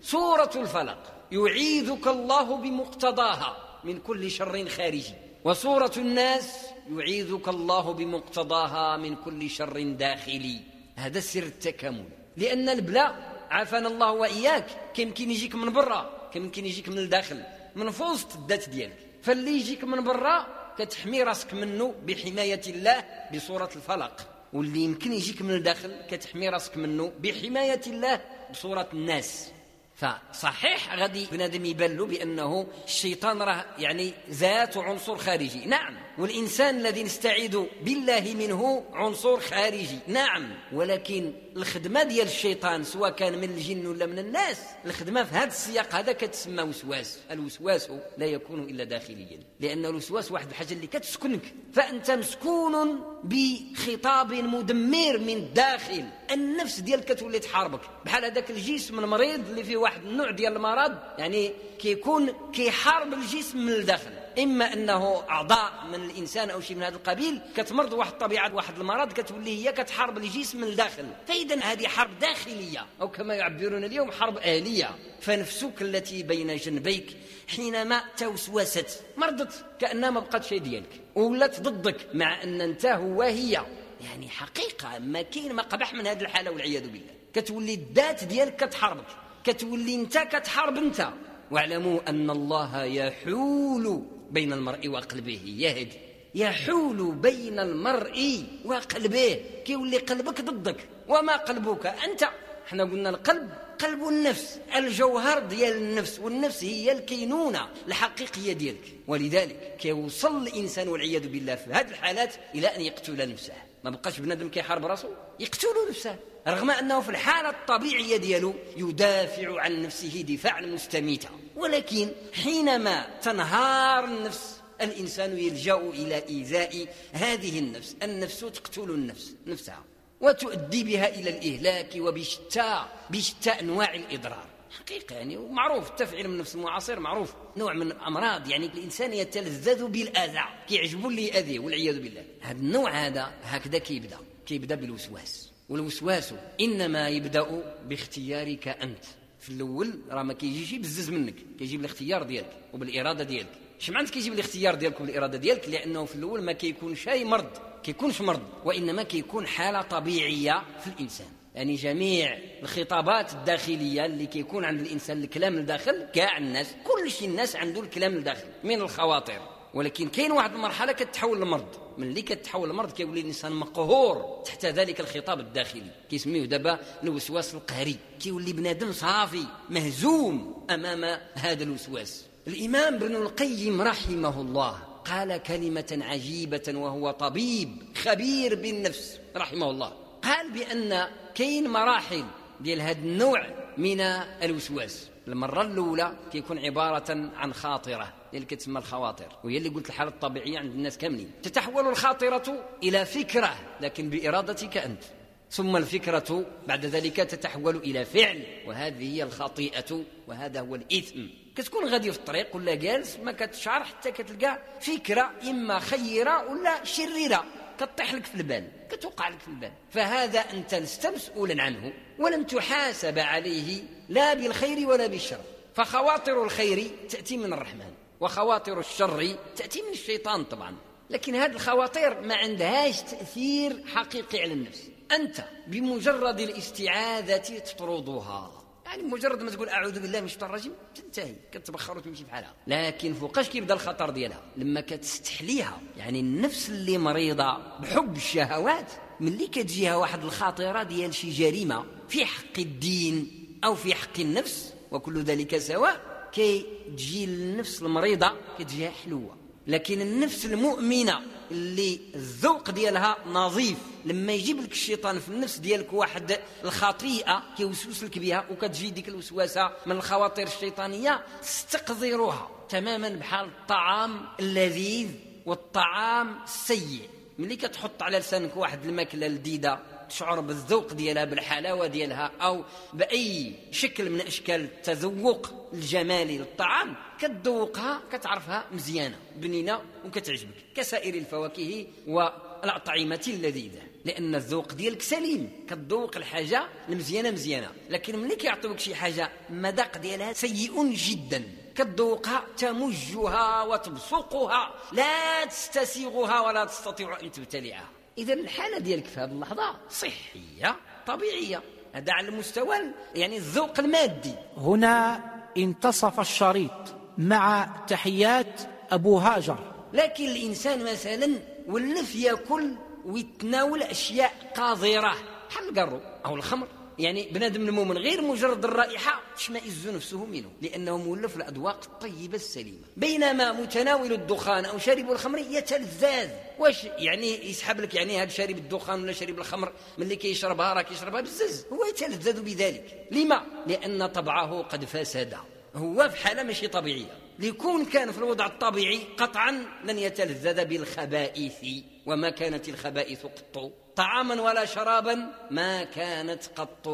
سوره 0.00 0.50
الفلق 0.56 1.26
يعيذك 1.32 2.06
الله 2.06 2.56
بمقتضاها. 2.56 3.63
من 3.84 3.98
كل 3.98 4.30
شر 4.30 4.68
خارجي. 4.68 5.14
وصورة 5.44 5.92
الناس 5.96 6.66
يعيذك 6.90 7.48
الله 7.48 7.92
بمقتضاها 7.92 8.96
من 8.96 9.16
كل 9.16 9.50
شر 9.50 9.82
داخلي. 9.82 10.60
هذا 10.96 11.20
سر 11.20 11.42
التكامل. 11.42 12.04
لأن 12.36 12.68
البلاء 12.68 13.44
عافانا 13.50 13.88
الله 13.88 14.12
وإياك. 14.12 14.66
كيمكن 14.94 15.30
يجيك 15.30 15.54
من 15.54 15.72
برا 15.72 16.30
كيمكن 16.32 16.66
يجيك 16.66 16.88
من 16.88 16.98
الداخل 16.98 17.42
من 17.74 17.90
فوسط 17.90 18.36
الذات 18.36 18.68
ديالك. 18.68 18.98
فاللي 19.22 19.50
يجيك 19.50 19.84
من 19.84 20.04
برا 20.04 20.46
كتحمي 20.78 21.22
راسك 21.22 21.54
منه 21.54 21.94
بحماية 22.06 22.60
الله 22.66 23.04
بصورة 23.34 23.70
الفلق. 23.76 24.28
واللي 24.52 24.80
يمكن 24.80 25.12
يجيك 25.12 25.42
من 25.42 25.50
الداخل 25.50 25.92
كتحمي 26.10 26.48
راسك 26.48 26.76
منه 26.76 27.12
بحماية 27.20 27.80
الله 27.86 28.20
بصورة 28.50 28.88
الناس. 28.92 29.50
فصحيح 29.96 30.94
غادي 30.94 31.26
بنادم 31.32 31.64
يبان 31.64 31.96
بأنه 31.96 32.66
الشيطان 32.84 33.42
راه 33.42 33.64
يعني 33.78 34.14
ذات 34.30 34.76
عنصر 34.76 35.16
خارجي. 35.16 35.66
نعم. 35.66 36.03
والإنسان 36.18 36.76
الذي 36.76 37.02
نستعيذ 37.02 37.62
بالله 37.82 38.34
منه 38.38 38.84
عنصر 38.92 39.40
خارجي. 39.40 39.98
نعم 40.06 40.54
ولكن 40.72 41.32
الخدمة 41.56 42.02
ديال 42.02 42.26
الشيطان 42.26 42.84
سواء 42.84 43.10
كان 43.10 43.38
من 43.38 43.50
الجن 43.50 43.86
ولا 43.86 44.06
من 44.06 44.18
الناس 44.18 44.60
الخدمة 44.86 45.24
في 45.24 45.34
هذا 45.34 45.48
السياق 45.48 45.94
هذا 45.94 46.12
كتسمى 46.12 46.62
وسواس. 46.62 47.18
الوسواس 47.30 47.88
لا 48.18 48.26
يكون 48.26 48.62
إلا 48.62 48.84
داخليا 48.84 49.40
لأن 49.60 49.86
الوسواس 49.86 50.32
واحد 50.32 50.48
الحاجة 50.48 50.72
اللي 50.72 50.86
كتسكنك. 50.86 51.54
فأنت 51.72 52.10
مسكون 52.10 53.00
بخطاب 53.24 54.32
مدمر 54.32 55.18
من 55.18 55.36
الداخل. 55.36 56.04
النفس 56.30 56.80
ديالك 56.80 57.04
كتولي 57.04 57.38
تحاربك. 57.38 57.80
بحال 58.04 58.24
هذاك 58.24 58.50
الجسم 58.50 58.98
المريض 58.98 59.48
اللي 59.48 59.64
فيه 59.64 59.76
واحد 59.76 60.04
النوع 60.04 60.30
ديال 60.30 60.56
المرض 60.56 60.98
يعني 61.18 61.52
كيكون 61.78 62.32
كيحارب 62.52 63.12
الجسم 63.12 63.58
من 63.58 63.72
الداخل. 63.72 64.23
إما 64.38 64.72
أنه 64.72 65.22
أعضاء 65.30 65.72
من 65.92 65.94
الإنسان 65.94 66.50
أو 66.50 66.60
شيء 66.60 66.76
من 66.76 66.82
هذا 66.82 66.96
القبيل 66.96 67.40
كتمرض 67.56 67.92
واحد 67.92 68.12
الطبيعة 68.12 68.54
واحد 68.54 68.78
المرض 68.78 69.12
كتولي 69.12 69.66
هي 69.66 69.72
كتحارب 69.72 70.18
الجسم 70.18 70.60
من 70.60 70.68
الداخل 70.68 71.06
فاذا 71.26 71.60
هذه 71.60 71.86
حرب 71.86 72.18
داخلية 72.18 72.86
أو 73.00 73.08
كما 73.08 73.34
يعبرون 73.34 73.84
اليوم 73.84 74.12
حرب 74.12 74.38
آلية. 74.38 74.90
فنفسك 75.20 75.82
التي 75.82 76.22
بين 76.22 76.56
جنبيك 76.56 77.16
حينما 77.48 78.02
توسوست 78.16 79.00
مرضت 79.16 79.64
كأنها 79.80 80.10
ما 80.10 80.20
بقات 80.20 80.44
شيء 80.44 80.58
ديالك. 80.58 81.00
ولات 81.14 81.60
ضدك 81.60 82.08
مع 82.14 82.42
أن 82.42 82.60
أنت 82.60 82.86
هو 82.86 83.22
هي. 83.22 83.60
يعني 84.00 84.28
حقيقة 84.28 84.98
ما 84.98 85.22
كاين 85.22 85.52
ما 85.52 85.62
قبح 85.62 85.94
من 85.94 86.06
هذه 86.06 86.20
الحالة 86.20 86.50
والعياذ 86.50 86.82
بالله. 86.82 87.14
كتولي 87.34 87.74
الذات 87.74 88.24
ديالك 88.24 88.56
كتحاربك. 88.56 89.06
كتولي 89.44 89.94
أنت 89.94 90.18
كتحارب 90.18 90.76
أنت. 90.76 91.08
واعلموا 91.50 92.00
أن 92.08 92.30
الله 92.30 92.84
يحول 92.84 94.02
بين 94.30 94.52
المرء 94.52 94.88
وقلبه. 94.88 95.40
يهدي 95.44 95.98
يحول 96.34 97.12
بين 97.14 97.58
المرء 97.58 98.44
وقلبه. 98.64 99.40
كيولي 99.64 99.98
قلبك 99.98 100.40
ضدك. 100.40 100.76
وما 101.08 101.36
قلبك؟ 101.36 101.86
أنت. 101.86 102.28
إحنا 102.66 102.84
قلنا 102.84 103.10
القلب 103.10 103.50
قلب 103.78 104.08
النفس. 104.08 104.60
الجوهر 104.76 105.38
ديال 105.38 105.76
النفس. 105.76 106.18
والنفس 106.18 106.64
هي 106.64 106.92
الكينونة 106.92 107.68
الحقيقية 107.88 108.52
ديالك. 108.52 108.94
ولذلك 109.06 109.76
كيوصل 109.78 110.42
الإنسان 110.42 110.88
والعياذ 110.88 111.28
بالله 111.28 111.54
في 111.54 111.72
هذه 111.72 111.88
الحالات 111.88 112.34
إلى 112.54 112.66
أن 112.66 112.80
يقتل 112.80 113.32
نفسه. 113.32 113.54
ما 113.84 113.90
بقاش 113.90 114.20
بنادم 114.20 114.48
كيحارب 114.48 114.86
راسه 114.86 115.08
يقتل 115.40 115.68
نفسه. 115.90 116.16
رغم 116.48 116.70
أنه 116.70 117.00
في 117.00 117.08
الحالة 117.08 117.50
الطبيعية 117.50 118.16
ديالو 118.16 118.54
يدافع 118.76 119.60
عن 119.60 119.82
نفسه 119.82 120.24
دفاعا 120.28 120.60
مستميتا. 120.60 121.28
ولكن 121.56 122.08
حينما 122.32 123.06
تنهار 123.22 124.04
النفس 124.04 124.60
الإنسان 124.80 125.38
يلجأ 125.38 125.76
إلى 125.76 126.28
إيذاء 126.28 126.86
هذه 127.12 127.58
النفس 127.58 127.96
النفس 128.02 128.40
تقتل 128.40 128.90
النفس 128.90 129.34
نفسها 129.46 129.84
وتؤدي 130.20 130.84
بها 130.84 131.08
إلى 131.08 131.30
الإهلاك 131.30 131.90
وبشتى 131.96 132.84
بشتى 133.10 133.50
أنواع 133.50 133.94
الإضرار. 133.94 134.46
حقيقة 134.78 135.16
يعني 135.16 135.36
ومعروف 135.36 135.90
التفعيل 135.90 136.28
من 136.28 136.34
النفس 136.34 136.54
المعاصر 136.54 137.00
معروف 137.00 137.34
نوع 137.56 137.72
من 137.72 137.86
الأمراض 137.86 138.48
يعني 138.48 138.66
الإنسان 138.66 139.12
يتلذذ 139.12 139.86
بالأذى 139.86 140.40
كيعجبو 140.68 141.08
اللي 141.08 141.28
يأذيه 141.28 141.58
والعياذ 141.58 142.00
بالله. 142.00 142.24
هذا 142.40 142.58
النوع 142.58 142.90
هذا 142.90 143.32
هكذا 143.42 143.78
كيبدأ 143.78 144.18
كيبدأ 144.46 144.74
بالوسواس. 144.74 145.50
والوسواس 145.68 146.34
إنما 146.60 147.08
يبدأ 147.08 147.62
باختيارك 147.84 148.68
أنت. 148.68 149.04
في 149.44 149.50
الأول 149.50 149.98
راه 150.10 150.22
ما 150.22 150.32
كيجيش 150.32 150.74
بزز 150.74 151.10
منك 151.10 151.34
كيجي 151.58 151.76
بالاختيار 151.76 152.22
ديالك 152.22 152.50
وبالإرادة 152.72 153.24
ديالك. 153.24 153.48
اش 153.80 153.90
معناتها 153.90 154.12
كيجي 154.12 154.30
بالاختيار 154.30 154.74
ديالك 154.74 155.00
وبالإرادة 155.00 155.38
ديالك؟ 155.38 155.68
لأنه 155.68 156.04
في 156.04 156.14
الأول 156.14 156.42
ما 156.42 156.52
كيكونش 156.52 157.08
أي 157.08 157.24
مرض 157.24 157.50
كيكونش 157.82 158.20
مرض 158.20 158.42
وإنما 158.64 159.02
كيكون 159.02 159.46
حالة 159.46 159.82
طبيعية 159.82 160.62
في 160.80 160.86
الإنسان. 160.86 161.26
يعني 161.54 161.74
جميع 161.74 162.38
الخطابات 162.62 163.32
الداخلية 163.32 164.06
اللي 164.06 164.26
كيكون 164.26 164.64
عند 164.64 164.80
الإنسان 164.80 165.22
الكلام 165.22 165.54
الداخل 165.58 166.06
كاع 166.14 166.38
الناس 166.38 166.74
كل 166.84 167.10
شيء 167.10 167.28
الناس 167.28 167.56
عنده 167.56 167.80
الكلام 167.80 168.16
الداخل 168.16 168.46
من 168.64 168.80
الخواطر. 168.80 169.53
ولكن 169.74 170.08
كاين 170.08 170.32
واحد 170.32 170.52
المرحلة 170.52 170.92
كتحول 170.92 171.40
لمرض. 171.40 171.68
من 171.98 172.06
اللي 172.06 172.22
كتحول 172.22 172.70
المرض 172.70 172.92
كيولي 172.92 173.20
الإنسان 173.20 173.52
مقهور 173.52 174.42
تحت 174.44 174.66
ذلك 174.66 175.00
الخطاب 175.00 175.40
الداخلي. 175.40 175.90
كيسميوه 176.10 176.46
دابا 176.46 176.78
الوسواس 177.02 177.54
القهري. 177.54 177.96
كيولي 178.20 178.52
بنادم 178.52 178.92
صافي 178.92 179.44
مهزوم 179.70 180.66
أمام 180.70 181.18
هذا 181.34 181.62
الوسواس. 181.62 182.24
الإمام 182.46 182.94
ابن 182.94 183.16
القيم 183.16 183.82
رحمه 183.82 184.40
الله 184.40 184.78
قال 185.04 185.36
كلمة 185.36 185.98
عجيبة 186.00 186.72
وهو 186.74 187.10
طبيب 187.10 187.82
خبير 187.96 188.54
بالنفس 188.54 189.18
رحمه 189.36 189.70
الله. 189.70 189.92
قال 190.22 190.50
بأن 190.50 191.08
كاين 191.34 191.70
مراحل 191.70 192.24
ديال 192.60 192.80
هذا 192.80 192.98
النوع 192.98 193.46
من 193.78 194.00
الوسواس. 194.00 195.08
المرة 195.28 195.62
الأولى 195.62 196.16
كيكون 196.32 196.58
عبارة 196.58 197.30
عن 197.36 197.54
خاطرة. 197.54 198.12
اللي 198.34 198.46
كتسمى 198.46 198.78
الخواطر 198.78 199.28
وهي 199.44 199.56
اللي 199.56 199.68
قلت 199.68 199.88
الحالة 199.88 200.10
الطبيعية 200.10 200.58
عند 200.58 200.72
الناس 200.72 200.98
كاملين. 200.98 201.30
تتحول 201.42 201.88
الخاطرة 201.88 202.68
إلى 202.82 203.04
فكرة 203.04 203.56
لكن 203.80 204.10
بإرادتك 204.10 204.76
أنت. 204.76 205.02
ثم 205.50 205.76
الفكرة 205.76 206.46
بعد 206.66 206.86
ذلك 206.86 207.16
تتحول 207.16 207.76
إلى 207.76 208.04
فعل 208.04 208.44
وهذه 208.66 209.14
هي 209.14 209.22
الخطيئة 209.22 210.04
وهذا 210.28 210.60
هو 210.60 210.74
الإثم. 210.74 211.20
كتكون 211.56 211.84
غادي 211.84 212.12
في 212.12 212.18
الطريق 212.18 212.56
ولا 212.56 212.74
جالس 212.74 213.16
ما 213.16 213.32
كتشعر 213.32 213.84
حتى 213.84 214.10
كتلقى 214.10 214.58
فكرة 214.80 215.30
إما 215.42 215.78
خيرة 215.78 216.50
ولا 216.50 216.84
شريرة. 216.84 217.44
كطيح 217.80 218.14
لك 218.14 218.24
في 218.24 218.34
البال 218.34 218.68
كتوقع 218.90 219.28
لك 219.28 219.40
في 219.40 219.48
البال. 219.48 219.72
فهذا 219.90 220.40
أنت 220.40 220.74
لست 220.74 221.06
مسؤولا 221.06 221.62
عنه 221.62 221.92
ولن 222.18 222.46
تحاسب 222.46 223.18
عليه 223.18 223.82
لا 224.08 224.34
بالخير 224.34 224.88
ولا 224.88 225.06
بالشر. 225.06 225.40
فخواطر 225.74 226.44
الخير 226.44 226.90
تأتي 227.08 227.36
من 227.36 227.52
الرحمن. 227.52 227.92
وخواطر 228.24 228.80
الشر 228.80 229.36
تأتي 229.56 229.82
من 229.82 229.92
الشيطان 229.92 230.44
طبعا. 230.44 230.76
لكن 231.10 231.34
هذه 231.34 231.52
الخواطر 231.52 232.20
ما 232.20 232.34
عندهاش 232.34 233.00
تأثير 233.02 233.84
حقيقي 233.86 234.42
على 234.42 234.52
النفس. 234.52 234.82
أنت 235.12 235.44
بمجرد 235.66 236.40
الاستعاذة 236.40 237.36
تطردها. 237.36 238.50
يعني 238.86 239.02
مجرد 239.02 239.42
ما 239.42 239.50
تقول 239.50 239.68
أعوذ 239.68 240.00
بالله 240.00 240.20
من 240.20 240.26
الشيطان 240.26 240.50
الرجيم 240.50 240.72
تنتهي 240.94 241.34
كتبخر 241.52 241.98
وتمشي 241.98 242.24
بحالها 242.24 242.54
لكن 242.66 243.14
فوقاش 243.14 243.48
كيبدأ 243.48 243.74
الخطر 243.74 244.10
ديالها؟ 244.10 244.40
لما 244.56 244.80
كتستحليها. 244.80 245.80
يعني 245.96 246.20
النفس 246.20 246.68
اللي 246.68 246.98
مريضة 246.98 247.78
بحب 247.80 248.16
الشهوات 248.16 248.92
ملي 249.20 249.46
كتجيها 249.46 249.96
واحد 249.96 250.24
الخاطرة 250.24 250.82
ديال 250.82 251.14
شي 251.14 251.30
جريمة 251.30 251.84
في 252.08 252.26
حق 252.26 252.58
الدين 252.58 253.44
أو 253.64 253.74
في 253.74 253.94
حق 253.94 254.20
النفس 254.20 254.74
وكل 254.90 255.22
ذلك 255.22 255.58
سواء 255.58 256.13
كي 256.34 256.66
تجي 256.88 257.24
النفس 257.24 257.82
المريضة 257.82 258.32
كتجيها 258.58 258.90
حلوة. 258.90 259.36
لكن 259.66 260.00
النفس 260.00 260.44
المؤمنة 260.44 261.20
اللي 261.50 262.00
الذوق 262.14 262.70
ديالها 262.70 263.16
نظيف 263.26 263.78
لما 264.04 264.32
يجيب 264.32 264.60
لك 264.60 264.72
الشيطان 264.72 265.18
في 265.18 265.28
النفس 265.28 265.58
ديالك 265.58 265.92
واحد 265.92 266.40
الخطيئة 266.64 267.42
كيوسوس 267.56 268.04
لك 268.04 268.18
بها 268.18 268.44
وكتجي 268.50 268.90
ديك 268.90 269.08
الوسواسه 269.08 269.70
من 269.86 269.96
الخواطر 269.96 270.42
الشيطانية 270.42 271.22
تستقذرها 271.42 272.50
تماما 272.68 273.08
بحال 273.08 273.46
الطعام 273.46 274.20
اللذيذ 274.40 275.08
والطعام 275.46 276.42
السيء. 276.44 277.08
ملي 277.38 277.56
كتحط 277.56 278.02
على 278.02 278.18
لسانك 278.18 278.56
واحد 278.56 278.84
الماكلة 278.84 279.26
لذيذة 279.26 279.78
تشعر 280.08 280.40
بالذوق 280.40 280.92
ديالها 280.92 281.24
بالحلاوة 281.24 281.86
ديالها 281.86 282.30
أو 282.40 282.64
بأي 282.92 283.54
شكل 283.70 284.10
من 284.10 284.20
أشكال 284.20 284.60
التذوق 284.60 285.50
الجمالي 285.72 286.38
للطعام 286.38 286.94
كتذوقها 287.20 288.00
كتعرفها 288.12 288.64
مزيانة 288.72 289.18
بنينة 289.36 289.80
وكتعجبك 290.04 290.54
كسائر 290.74 291.14
الفواكه 291.14 291.86
والأطعمة 292.06 293.24
اللذيذة. 293.28 293.82
لأن 294.04 294.34
الذوق 294.34 294.72
ديالك 294.72 295.02
سليم 295.02 295.64
كتذوق 295.68 296.16
الحاجة 296.16 296.68
المزيانة 296.88 297.30
مزيانة. 297.30 297.70
لكن 297.90 298.18
ملي 298.18 298.36
كيعطيوك 298.36 298.78
شي 298.78 298.94
حاجة 298.94 299.30
المذاق 299.50 299.98
ديالها 299.98 300.32
سيء 300.32 300.92
جدا. 300.92 301.44
كتذوقها 301.74 302.44
تمجها 302.56 303.62
وتبصقها 303.62 304.74
لا 304.92 305.44
تستسيغها 305.44 306.40
ولا 306.40 306.64
تستطيع 306.64 307.20
أن 307.20 307.32
تبتلعها. 307.32 307.88
اذا 308.18 308.34
الحالة 308.34 308.78
ديالك 308.78 309.04
في 309.04 309.20
هذه 309.20 309.30
اللحظة 309.30 309.76
صحية 309.90 310.76
طبيعية. 311.06 311.62
هذا 311.92 312.12
على 312.12 312.28
المستوى 312.28 312.76
يعني 313.14 313.36
الذوق 313.36 313.80
المادي. 313.80 314.34
هنا 314.56 315.20
انتصف 315.56 316.20
الشريط 316.20 316.94
مع 317.18 317.70
تحيات 317.88 318.60
أبو 318.90 319.18
هاجر. 319.18 319.58
لكن 319.92 320.24
الإنسان 320.24 320.92
مثلا 320.92 321.38
ولف 321.66 322.14
يأكل 322.14 322.74
ويتناول 323.04 323.82
أشياء 323.82 324.52
قاذرة. 324.56 325.14
بحال 325.50 325.68
القرو 325.68 326.00
أو 326.24 326.34
الخمر. 326.34 326.66
يعني 326.98 327.28
بنادم 327.30 327.68
المؤمن 327.68 327.98
غير 327.98 328.22
مجرد 328.22 328.64
الرائحة 328.64 329.22
تشمئز 329.36 329.88
نفسه 329.88 330.24
منه. 330.24 330.50
لأنه 330.62 330.96
مولف 330.96 331.36
الأذواق 331.36 331.80
الطيبة 331.84 332.36
السليمة. 332.36 332.86
بينما 332.96 333.52
متناول 333.52 334.12
الدخان 334.12 334.64
أو 334.64 334.78
شارب 334.78 335.10
الخمر 335.10 335.38
يتلذذ 335.38 336.30
واش 336.58 336.84
يعني 336.84 337.50
يسحب 337.50 337.80
لك 337.80 337.94
يعني 337.94 338.22
هذا 338.22 338.28
شارب 338.28 338.58
الدخان 338.58 339.02
ولا 339.02 339.12
شارب 339.12 339.38
الخمر 339.38 339.72
ملي 339.98 340.16
كيشربها؟ 340.16 340.72
راه 340.72 340.82
كيشربها 340.82 341.20
بزز. 341.20 341.66
هو 341.72 341.84
يتلذذ 341.84 342.42
بذلك. 342.42 343.08
لما؟ 343.10 343.42
لأن 343.66 344.06
طبعه 344.06 344.62
قد 344.62 344.84
فسد. 344.84 345.34
هو 345.74 346.08
في 346.08 346.16
حالة 346.16 346.42
ماشي 346.42 346.68
طبيعية. 346.68 347.18
ليكون 347.38 347.84
كان 347.84 348.12
في 348.12 348.18
الوضع 348.18 348.46
الطبيعي 348.46 349.00
قطعا 349.16 349.66
لن 349.84 349.98
يتلذذ 349.98 350.64
بالخبائث. 350.64 351.64
وما 352.06 352.30
كانت 352.30 352.68
الخبائث 352.68 353.26
قط. 353.26 353.83
طعاما 353.96 354.42
ولا 354.42 354.64
شرابا 354.64 355.32
ما 355.50 355.84
كانت 355.84 356.46
قط 356.56 356.88